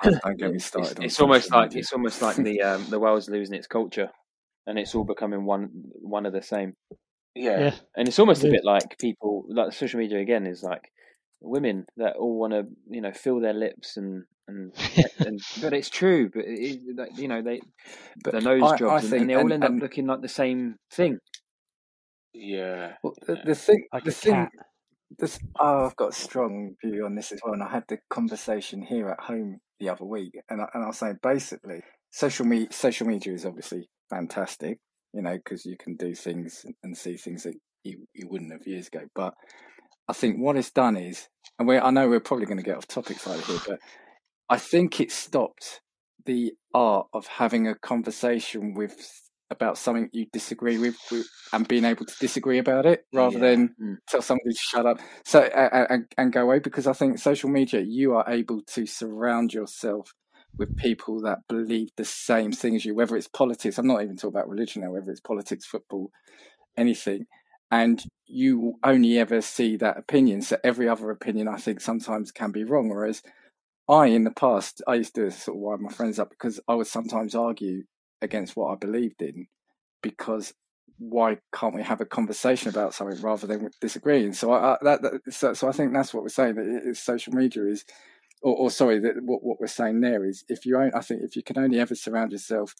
[0.03, 0.99] Don't get me It's, started.
[0.99, 4.09] on it's almost social like it's almost like the um, the world's losing its culture,
[4.67, 5.69] and it's all becoming one
[6.01, 6.73] one of the same.
[7.35, 7.59] Yeah.
[7.59, 10.91] yeah, And it's almost a bit like people like social media again is like
[11.41, 14.73] women that all want to you know fill their lips and and,
[15.19, 16.29] and but it's true.
[16.33, 17.61] But it, it- you know they
[18.23, 20.05] But the nose I- I jobs and, think- and they all and- end up looking
[20.05, 21.17] like the same thing.
[22.33, 22.93] Yeah.
[23.03, 24.49] Well, the, the thing, Like the thing, cat.
[25.19, 27.99] this, oh, I've got a strong view on this as well, and I had the
[28.09, 32.45] conversation here at home the other week, and I, and I was saying basically, social
[32.45, 34.79] media, social media is obviously fantastic,
[35.13, 38.67] you know, because you can do things and see things that you you wouldn't have
[38.67, 39.01] years ago.
[39.15, 39.33] But
[40.07, 41.27] I think what it's done is,
[41.59, 43.79] and we I know we're probably going to get off topic slightly here, but
[44.49, 45.81] I think it stopped
[46.25, 48.95] the art of having a conversation with
[49.53, 53.45] about something you disagree with, with and being able to disagree about it rather Yeah.
[53.49, 53.97] than Mm.
[54.09, 57.49] tell somebody to shut up so uh, and, and go away because i think social
[57.49, 60.11] media you are able to surround yourself
[60.57, 64.15] with people that believe the same thing as you whether it's politics i'm not even
[64.17, 66.11] talking about religion now whether it's politics football
[66.77, 67.25] anything
[67.71, 72.51] and you only ever see that opinion so every other opinion i think sometimes can
[72.51, 73.21] be wrong whereas
[73.87, 76.73] i in the past i used to sort of wind my friends up because i
[76.73, 77.83] would sometimes argue
[78.23, 79.47] against what i believed in
[80.01, 80.53] because
[80.99, 84.31] why can't we have a conversation about something rather than disagreeing?
[84.31, 86.55] So I, I that, that so, so I think that's what we're saying.
[86.55, 87.83] That it, it's social media is
[88.43, 91.35] or, or sorry, that what what we're saying there is if you, I think, if
[91.35, 92.75] you can only ever surround yourself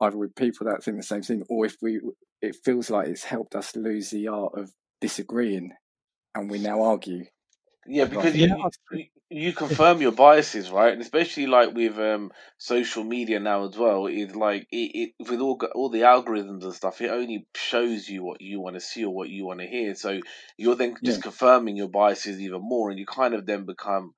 [0.00, 2.00] either with people that think the same thing, or if we,
[2.42, 5.72] it feels like it's helped us lose the art of disagreeing,
[6.34, 7.24] and we now argue.
[7.86, 10.92] Yeah, because Yeah, you, you confirm your biases, right?
[10.92, 15.40] And especially like with um social media now as well, is like it, it with
[15.40, 19.04] all all the algorithms and stuff, it only shows you what you want to see
[19.04, 19.94] or what you want to hear.
[19.94, 20.20] So
[20.56, 21.22] you're then just Yeah.
[21.22, 24.14] confirming your biases even more, and you kind of then become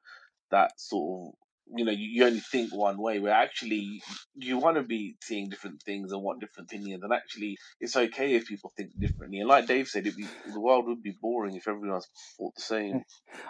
[0.50, 1.34] that sort of
[1.76, 4.02] you know you, you only think one way where actually
[4.34, 8.34] you want to be seeing different things and want different opinions and actually it's okay
[8.34, 11.54] if people think differently and like dave said it'd be, the world would be boring
[11.54, 12.00] if everyone
[12.36, 13.02] thought the same mm.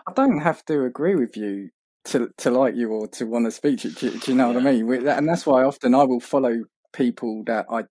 [0.06, 1.70] I don't have to agree with you
[2.04, 3.94] to to like you or to want to speak to you.
[3.94, 5.08] Do, do you know what I mean?
[5.08, 7.84] And that's why often I will follow people that I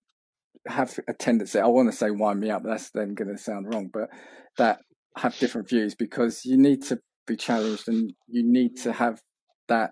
[0.68, 1.60] have a tendency.
[1.60, 2.64] I want to say wind me up.
[2.64, 4.10] That's then going to sound wrong, but
[4.58, 4.80] that
[5.18, 9.22] have different views because you need to be challenged and you need to have
[9.68, 9.92] that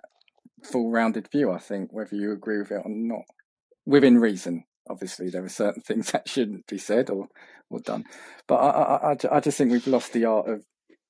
[0.68, 1.52] full rounded view.
[1.52, 3.26] I think whether you agree with it or not,
[3.86, 4.66] within reason.
[4.90, 7.28] Obviously, there are certain things that shouldn't be said or
[7.70, 8.06] or done,
[8.48, 10.64] but I I, I, just think we've lost the art of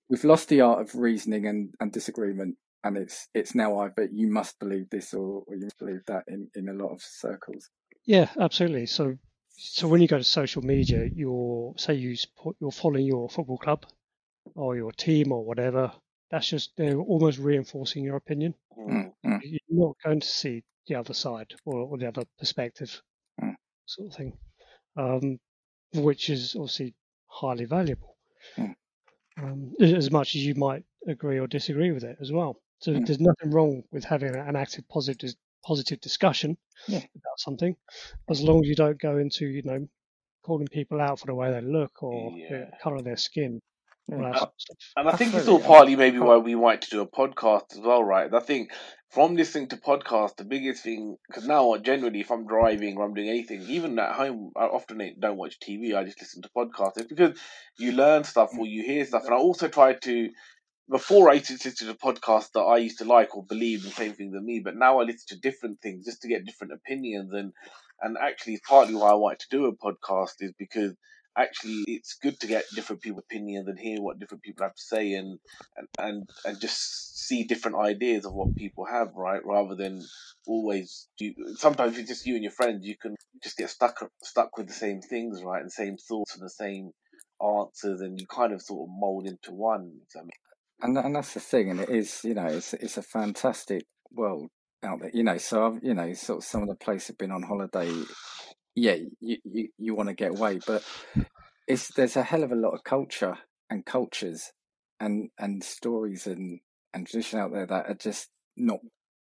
[0.09, 4.27] we've lost the art of reasoning and, and disagreement and it's it's now either you
[4.31, 7.69] must believe this or, or you must believe that in, in a lot of circles
[8.07, 8.85] Yeah, absolutely.
[8.85, 9.17] So,
[9.57, 13.57] so when you go to social media, you're say you support, you're following your football
[13.57, 13.85] club
[14.55, 15.91] or your team or whatever.
[16.30, 18.53] That's just they're almost reinforcing your opinion.
[18.78, 19.13] Mm.
[19.23, 23.01] You're not going to see the other side or, or the other perspective,
[23.41, 23.55] Mm.
[23.86, 24.38] sort of thing,
[24.97, 25.39] um,
[25.93, 26.95] which is obviously
[27.28, 28.17] highly valuable.
[28.57, 28.75] Mm.
[29.38, 32.61] Um, as much as you might agree or disagree with it as well.
[32.80, 33.05] So Mm.
[33.05, 36.57] there's nothing wrong with having an active positive positive discussion
[36.88, 36.99] Yeah.
[36.99, 37.75] about something,
[38.30, 39.88] as long as you don't go into you know
[40.43, 42.69] calling people out for the way they look or Yeah.
[42.71, 43.61] the colour of their skin.
[44.11, 44.31] All Yeah.
[44.31, 44.77] that sort of stuff.
[44.95, 47.79] And I think it's all partly maybe why we wanted to do a podcast as
[47.79, 48.33] well, right?
[48.33, 48.71] I think
[49.11, 53.13] from listening to podcasts, the biggest thing, because now generally if I'm driving or I'm
[53.13, 56.97] doing anything, even at home, I often don't watch TV, I just listen to podcasts.
[56.97, 57.39] It's because
[57.77, 59.23] you learn stuff or you hear stuff.
[59.25, 60.29] And I also try to,
[60.89, 63.89] before I used to listen to podcasts that I used to like or believe the
[63.89, 66.73] same things as me, but now I listen to different things just to get different
[66.73, 67.33] opinions.
[67.33, 67.51] And,
[68.01, 70.93] and actually, partly why I wanted to do a podcast is because
[71.38, 74.81] actually it's good to get different people's opinions and hear what different people have to
[74.81, 75.39] say and
[75.77, 79.45] and and, and just see different ideas of what people have right?
[79.45, 80.03] Rather than
[80.47, 84.57] always you sometimes it's just you and your friends you can just get stuck stuck
[84.57, 85.61] with the same things right?
[85.61, 86.91] And same thoughts and the same
[87.41, 90.38] answers and you kind of sort of mold into one that makes-
[90.81, 94.47] and and that's the thing and it is you know it's it's a fantastic world
[94.83, 97.17] out there you know so I've, you know sort of some of the places I've
[97.17, 97.91] been on holiday
[98.78, 100.84] yeah you you, you want to get away but
[101.67, 103.36] it's there's a hell of a lot of culture
[103.69, 104.51] and cultures
[104.99, 106.59] and and stories and
[106.93, 108.80] and tradition out there that are just not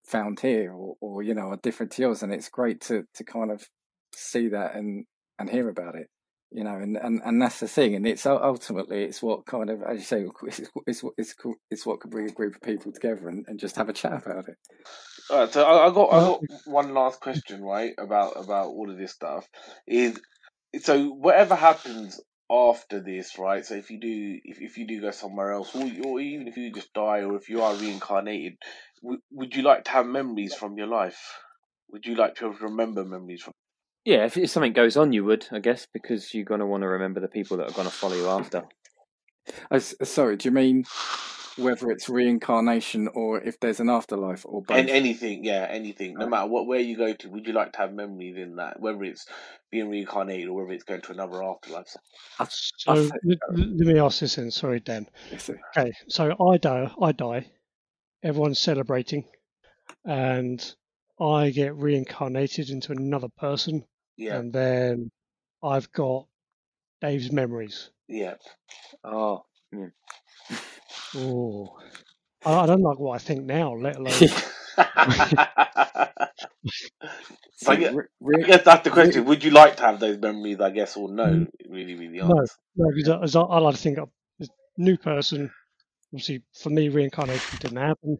[0.05, 3.23] found here or, or you know are different to yours and it's great to to
[3.23, 3.67] kind of
[4.13, 5.05] see that and
[5.39, 6.07] and hear about it
[6.51, 9.81] you know and and, and that's the thing and it's ultimately it's what kind of
[9.83, 12.91] as you say it's it's, it's, cool- it's what could bring a group of people
[12.91, 14.55] together and, and just have a chat about it
[15.31, 18.91] All right, so I, I got I got one last question, right, about about all
[18.91, 19.47] of this stuff.
[19.87, 20.19] Is
[20.81, 22.19] so whatever happens
[22.51, 23.65] after this, right?
[23.65, 26.57] So if you do if, if you do go somewhere else, or, or even if
[26.57, 28.57] you just die, or if you are reincarnated,
[29.01, 31.19] w- would you like to have memories from your life?
[31.91, 33.53] Would you like to have remember memories from?
[34.03, 36.81] Yeah, if, if something goes on, you would, I guess, because you're going to want
[36.81, 38.63] to remember the people that are going to follow you after.
[39.71, 40.85] S- sorry do you mean
[41.61, 46.15] whether it's reincarnation or if there's an afterlife or both And anything, yeah, anything.
[46.15, 48.55] No uh, matter what where you go to, would you like to have memories in
[48.57, 48.79] that?
[48.79, 49.25] Whether it's
[49.71, 51.95] being reincarnated or whether it's going to another afterlife.
[52.39, 52.93] I, I So
[53.23, 54.51] let, let me ask this then.
[54.51, 55.07] Sorry, Dan.
[55.31, 56.91] it's a- Okay, so I die.
[57.01, 57.47] I die.
[58.23, 59.25] Everyone's celebrating,
[60.05, 60.75] and
[61.19, 63.85] I get reincarnated into another person,
[64.17, 65.11] Yeah, and then
[65.63, 66.27] I've got
[67.01, 67.89] Dave's memories.
[68.07, 68.35] yeah.
[69.03, 69.91] Oh, mm.
[71.15, 71.77] Oh,
[72.45, 74.13] I, I don't like what I think now, let alone.
[77.57, 79.25] so I get- re- I guess that's the question.
[79.25, 80.59] Would you like to have those memories?
[80.59, 81.45] I guess, or no?
[81.69, 82.31] Really, really No.
[82.35, 82.57] honest.
[82.75, 84.09] No, because I, I like to think of
[84.39, 85.51] this new person.
[86.13, 88.17] Obviously, for me, reincarnation didn't happen.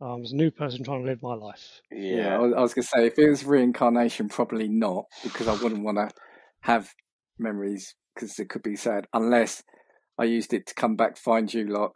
[0.00, 1.80] Um, was a new person trying to live my life.
[1.90, 5.06] Yeah, Yeah, I was, I was going to say if it was reincarnation, probably not,
[5.22, 6.10] because I wouldn't want to
[6.60, 6.92] have
[7.38, 9.62] memories because it could be sad unless
[10.18, 11.92] I used it to come back, find you lot,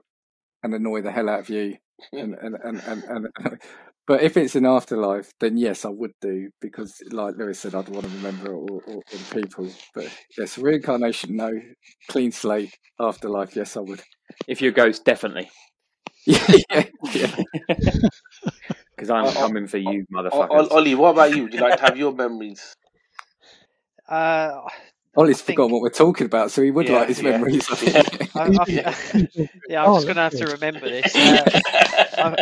[0.62, 1.76] and annoy the hell out of you.
[2.12, 3.28] And and and and, and
[4.06, 7.90] but if it's an afterlife, then yes, I would do because, like Lewis said, I'd
[7.90, 9.68] want to remember all, all, all the people.
[9.94, 10.08] But
[10.38, 11.50] yes, reincarnation, no,
[12.08, 12.74] clean slate.
[12.98, 14.00] Afterlife, yes, I would.
[14.48, 15.50] if you're a ghost, definitely.
[16.26, 17.36] yeah, yeah, yeah.
[18.96, 20.70] Because I'm coming for you, O- O- motherfuckers.
[20.70, 21.42] Ollie, what about you?
[21.44, 22.74] Would you like to have your memories?
[24.08, 24.60] Uh,
[25.16, 27.30] Ollie's think- forgotten what we're talking about, so he would Yeah, like his yeah.
[27.32, 27.68] memories.
[28.34, 28.64] I Yeah.
[28.64, 28.86] think.
[28.86, 29.26] I, I,
[29.68, 31.14] yeah, I'm Oh, just gonna have that's to remember this.
[32.16, 32.36] Uh,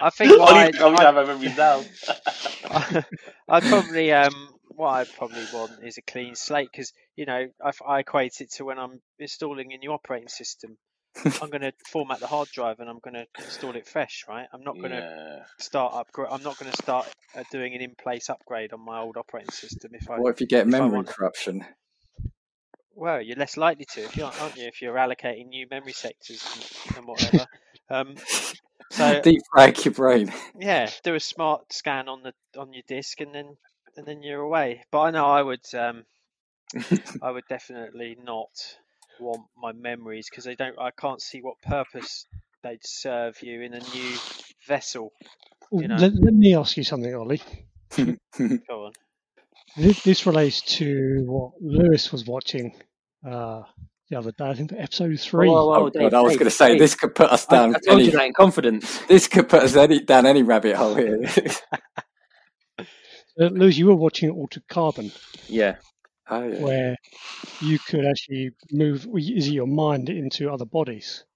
[0.00, 1.82] I think what Ollie's I, coming to I, have my memories now.
[3.48, 7.72] I'd probably um what I'd probably want is a clean slate because you know I,
[7.86, 10.76] I equate it to when I'm installing a new operating system.
[11.40, 14.46] I'm going to format the hard drive and I'm going to install it fresh, right?
[14.52, 15.44] I'm not going to yeah.
[15.58, 16.28] start upgrade.
[16.30, 19.92] I'm not going to start uh, doing an in-place upgrade on my old operating system
[19.94, 20.18] if I.
[20.18, 21.64] What if you get if memory want- corruption?
[22.96, 24.66] Well, you're less likely to if you aren't, aren't you?
[24.66, 26.42] If you're allocating new memory sectors
[26.88, 27.46] and, and whatever.
[27.90, 28.14] Um,
[28.90, 30.32] so Deep frag your brain.
[30.58, 33.56] yeah, do a smart scan on the on your disk and then
[33.96, 34.82] and then you're away.
[34.90, 36.04] But I know I would um
[37.22, 38.48] I would definitely not
[39.20, 40.78] want my memories because they don't.
[40.78, 42.26] I can't see what purpose
[42.62, 44.16] they'd serve you in a new
[44.66, 45.12] vessel.
[45.70, 45.96] You know.
[45.96, 47.42] Let, let me ask you something, Ollie.
[47.96, 48.92] Go on.
[49.76, 52.74] This, this relates to what Lewis was watching
[53.28, 53.62] uh,
[54.08, 54.46] the other day.
[54.48, 55.48] I think episode three.
[55.48, 56.78] Whoa, whoa, Oh, Dave, God, I was going to say Dave.
[56.78, 57.76] this could put us I, down.
[57.76, 58.98] I told any, you that in confidence.
[59.06, 61.22] This could put us any, down any rabbit hole here.
[63.38, 65.12] Uh, Lewis, you were watching Altered Carbon,
[65.46, 65.76] Yeah,
[66.30, 66.58] oh, yeah.
[66.62, 66.96] where
[67.60, 71.26] you could actually move, is it your mind into other bodies?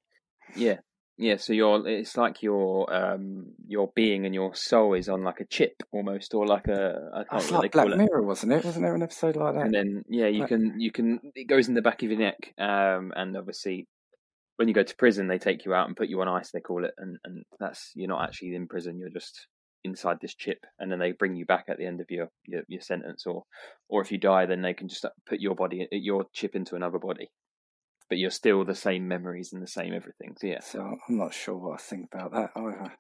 [0.56, 0.78] yeah,
[1.20, 1.36] yeah.
[1.36, 5.44] So your it's like your um your being and your soul is on like a
[5.44, 7.96] chip almost, or like a I can't like Black it.
[7.96, 8.64] Mirror, wasn't it?
[8.64, 9.64] Wasn't there an episode like that?
[9.64, 10.48] and then yeah you Right.
[10.48, 13.86] can you can it goes in the back of your neck um and obviously
[14.56, 16.60] when you go to prison they take you out and put you on ice they
[16.60, 19.46] call it and and that's you're not actually in prison you're just
[19.84, 22.62] inside this chip and then they bring you back at the end of your your,
[22.68, 23.44] your sentence or
[23.88, 26.76] or if you die then they can just uh, put your body your chip into
[26.76, 27.28] another body
[28.10, 31.32] but you're still the same memories and the same everything so yeah So I'm not
[31.32, 32.92] sure what I think about that either.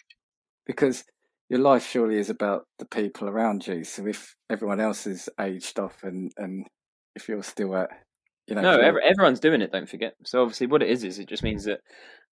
[0.66, 1.04] Because
[1.50, 3.82] your life surely is about the people around you.
[3.84, 6.64] So if everyone else is aged off and, and
[7.16, 7.90] if you're still at,
[8.46, 11.18] you know, no every, everyone's doing it don't forget so obviously what it is is
[11.18, 11.80] it just means that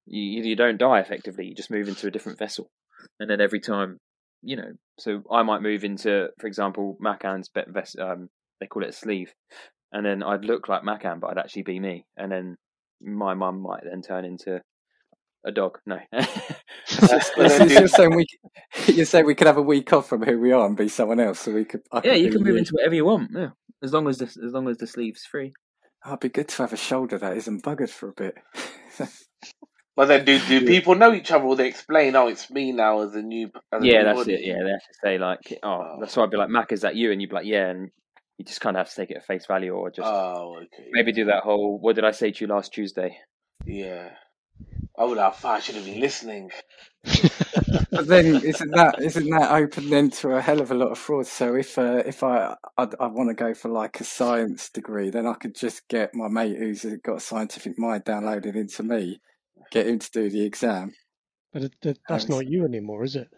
[0.07, 2.71] you you don't die effectively you just move into a different vessel
[3.21, 3.99] and then every time
[4.43, 8.29] you know so i might move into for example Makhan's be- ves- um
[8.61, 9.33] they call it a sleeve
[9.93, 12.57] and then i'd look like macan but i'd actually be me and then
[13.01, 14.61] my mum might then turn into
[15.47, 18.27] a dog no It's- it's- uh, you're, saying we,
[18.87, 21.21] you're saying we could have a week off from who we are and be someone
[21.21, 21.83] else, so we could.
[21.93, 23.51] I yeah you can move into whatever you want yeah
[23.83, 25.53] as long as the, as long as the sleeve's free
[26.05, 28.37] Oh, it'd be good to have a shoulder that isn't buggered for a bit.
[29.97, 31.45] But then, do do people know each other?
[31.45, 34.19] Or they explain, "Oh, it's me now as a new." As a yeah new that's
[34.21, 34.35] body?
[34.35, 36.71] it yeah they have to say like oh, oh that's why i'd be like mac
[36.71, 37.91] is that you and you'd be like yeah and
[38.39, 40.89] you just kind of have to take it at face value or just Oh, okay.
[40.93, 43.19] maybe do that whole what did i say to you last tuesday
[43.67, 44.11] Yeah.
[44.99, 45.45] I would have.
[45.45, 46.51] I should have been listening.
[47.05, 50.99] But then isn't that isn't that open then to a hell of a lot of
[50.99, 51.27] fraud?
[51.27, 55.11] So if uh, if I I, I want to go for like a science degree,
[55.11, 59.21] then I could just get my mate who's got a scientific mind downloaded into me,
[59.71, 60.93] get him to do the exam.
[61.53, 62.31] But it, that, that's Yes.
[62.31, 63.29] not you anymore, is it?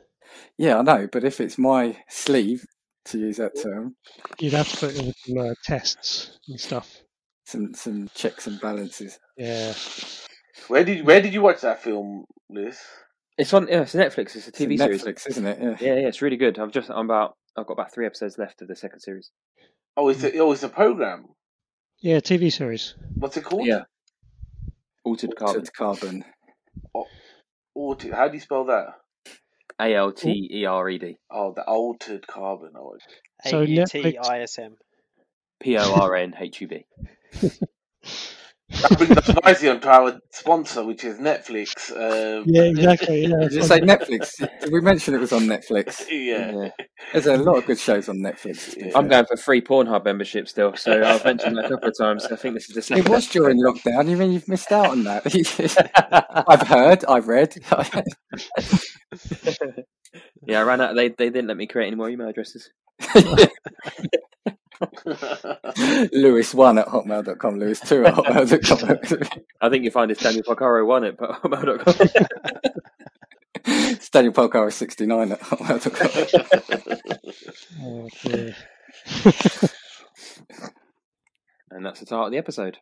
[0.57, 2.65] Yeah, I know, but if it's my sleeve,
[3.07, 3.95] to use that term,
[4.39, 7.03] You'd have to put in some uh, tests and stuff.
[7.45, 9.19] some some checks and balances.
[9.37, 9.75] Yeah.
[10.69, 12.79] Where did Where did you watch that film, Lewis?
[13.39, 15.59] it's on yeah it's netflix it's a It's tv on series Netflix, isn't it?
[15.63, 15.77] Yeah.
[15.81, 18.61] yeah yeah it's really good i've just i'm about i've got about three episodes left
[18.61, 19.31] of the second series
[19.97, 21.27] Oh, it's a, oh, it's a program.
[22.01, 22.95] Yeah, TV series.
[23.17, 23.67] What's it called?
[23.67, 23.85] yeah
[25.05, 26.25] altered carbon Altered carbon.
[27.75, 28.13] Altered.
[28.13, 28.87] How do you spell that?
[29.81, 32.73] A-l-t-e-r-e-d Oh, the altered carbon.
[32.77, 32.97] Oh,
[33.47, 34.77] So U Netflix- T I S M.
[35.61, 36.85] p-o-r-n-h-u-b
[38.71, 41.91] that brings us nicely onto our sponsor, which is Netflix.
[41.91, 43.23] Um, Yeah, exactly.
[43.27, 43.37] Yeah.
[43.41, 44.39] Did you say Netflix?
[44.61, 46.07] Did we mention it was on Netflix?
[46.11, 46.53] yeah.
[46.53, 46.71] yeah.
[47.13, 48.77] There's a lot of good shows on Netflix.
[48.77, 48.93] Yeah.
[48.95, 52.27] i'm going for free pornhub membership still so i've mentioned that a couple of times
[52.27, 54.09] i think this is the second It was during lockdown.
[54.09, 55.25] You mean you've missed out on that?
[56.49, 57.05] I've heard.
[57.07, 57.55] I've read.
[60.47, 62.71] yeah i ran out they, they didn't let me create any more email addresses
[66.13, 67.59] Lewis one at hotmail.com.
[67.59, 69.21] Lewis two at hotmail.com.
[69.61, 72.09] i think you find it's daniel Pocaro one at hotmail.com
[73.65, 76.11] it's Daniel Polkar sixty nine at hotmail.com.
[77.83, 78.57] Oh, dear.
[81.71, 82.79] and that's the start of the episode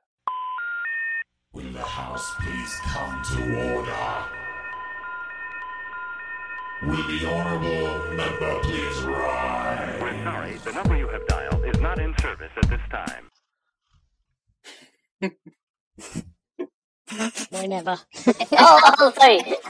[1.52, 4.37] Will the house please come to order?
[6.80, 10.00] Will the honorable member please rise?
[10.00, 13.30] We're sorry, the number you have dialed is not in service at this time.
[17.50, 17.98] Whenever.
[18.52, 19.40] oh, oh, sorry.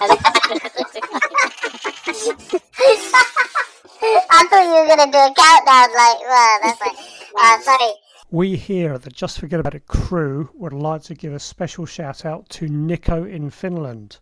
[4.31, 5.89] I thought you were gonna do a countdown.
[5.95, 6.97] Like, well, that's like,
[7.39, 7.93] uh, sorry.
[8.31, 11.87] We here at the Just Forget About It crew would like to give a special
[11.87, 14.19] shout out to Nico in Finland.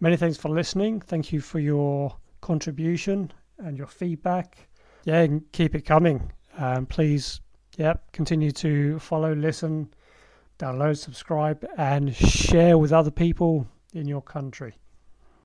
[0.00, 1.00] Many thanks for listening.
[1.00, 4.68] Thank you for your contribution and your feedback.
[5.04, 6.30] Yeah, keep it coming.
[6.56, 7.40] Um, please,
[7.76, 9.92] yeah, continue to follow, listen,
[10.58, 14.74] download, subscribe, and share with other people in your country.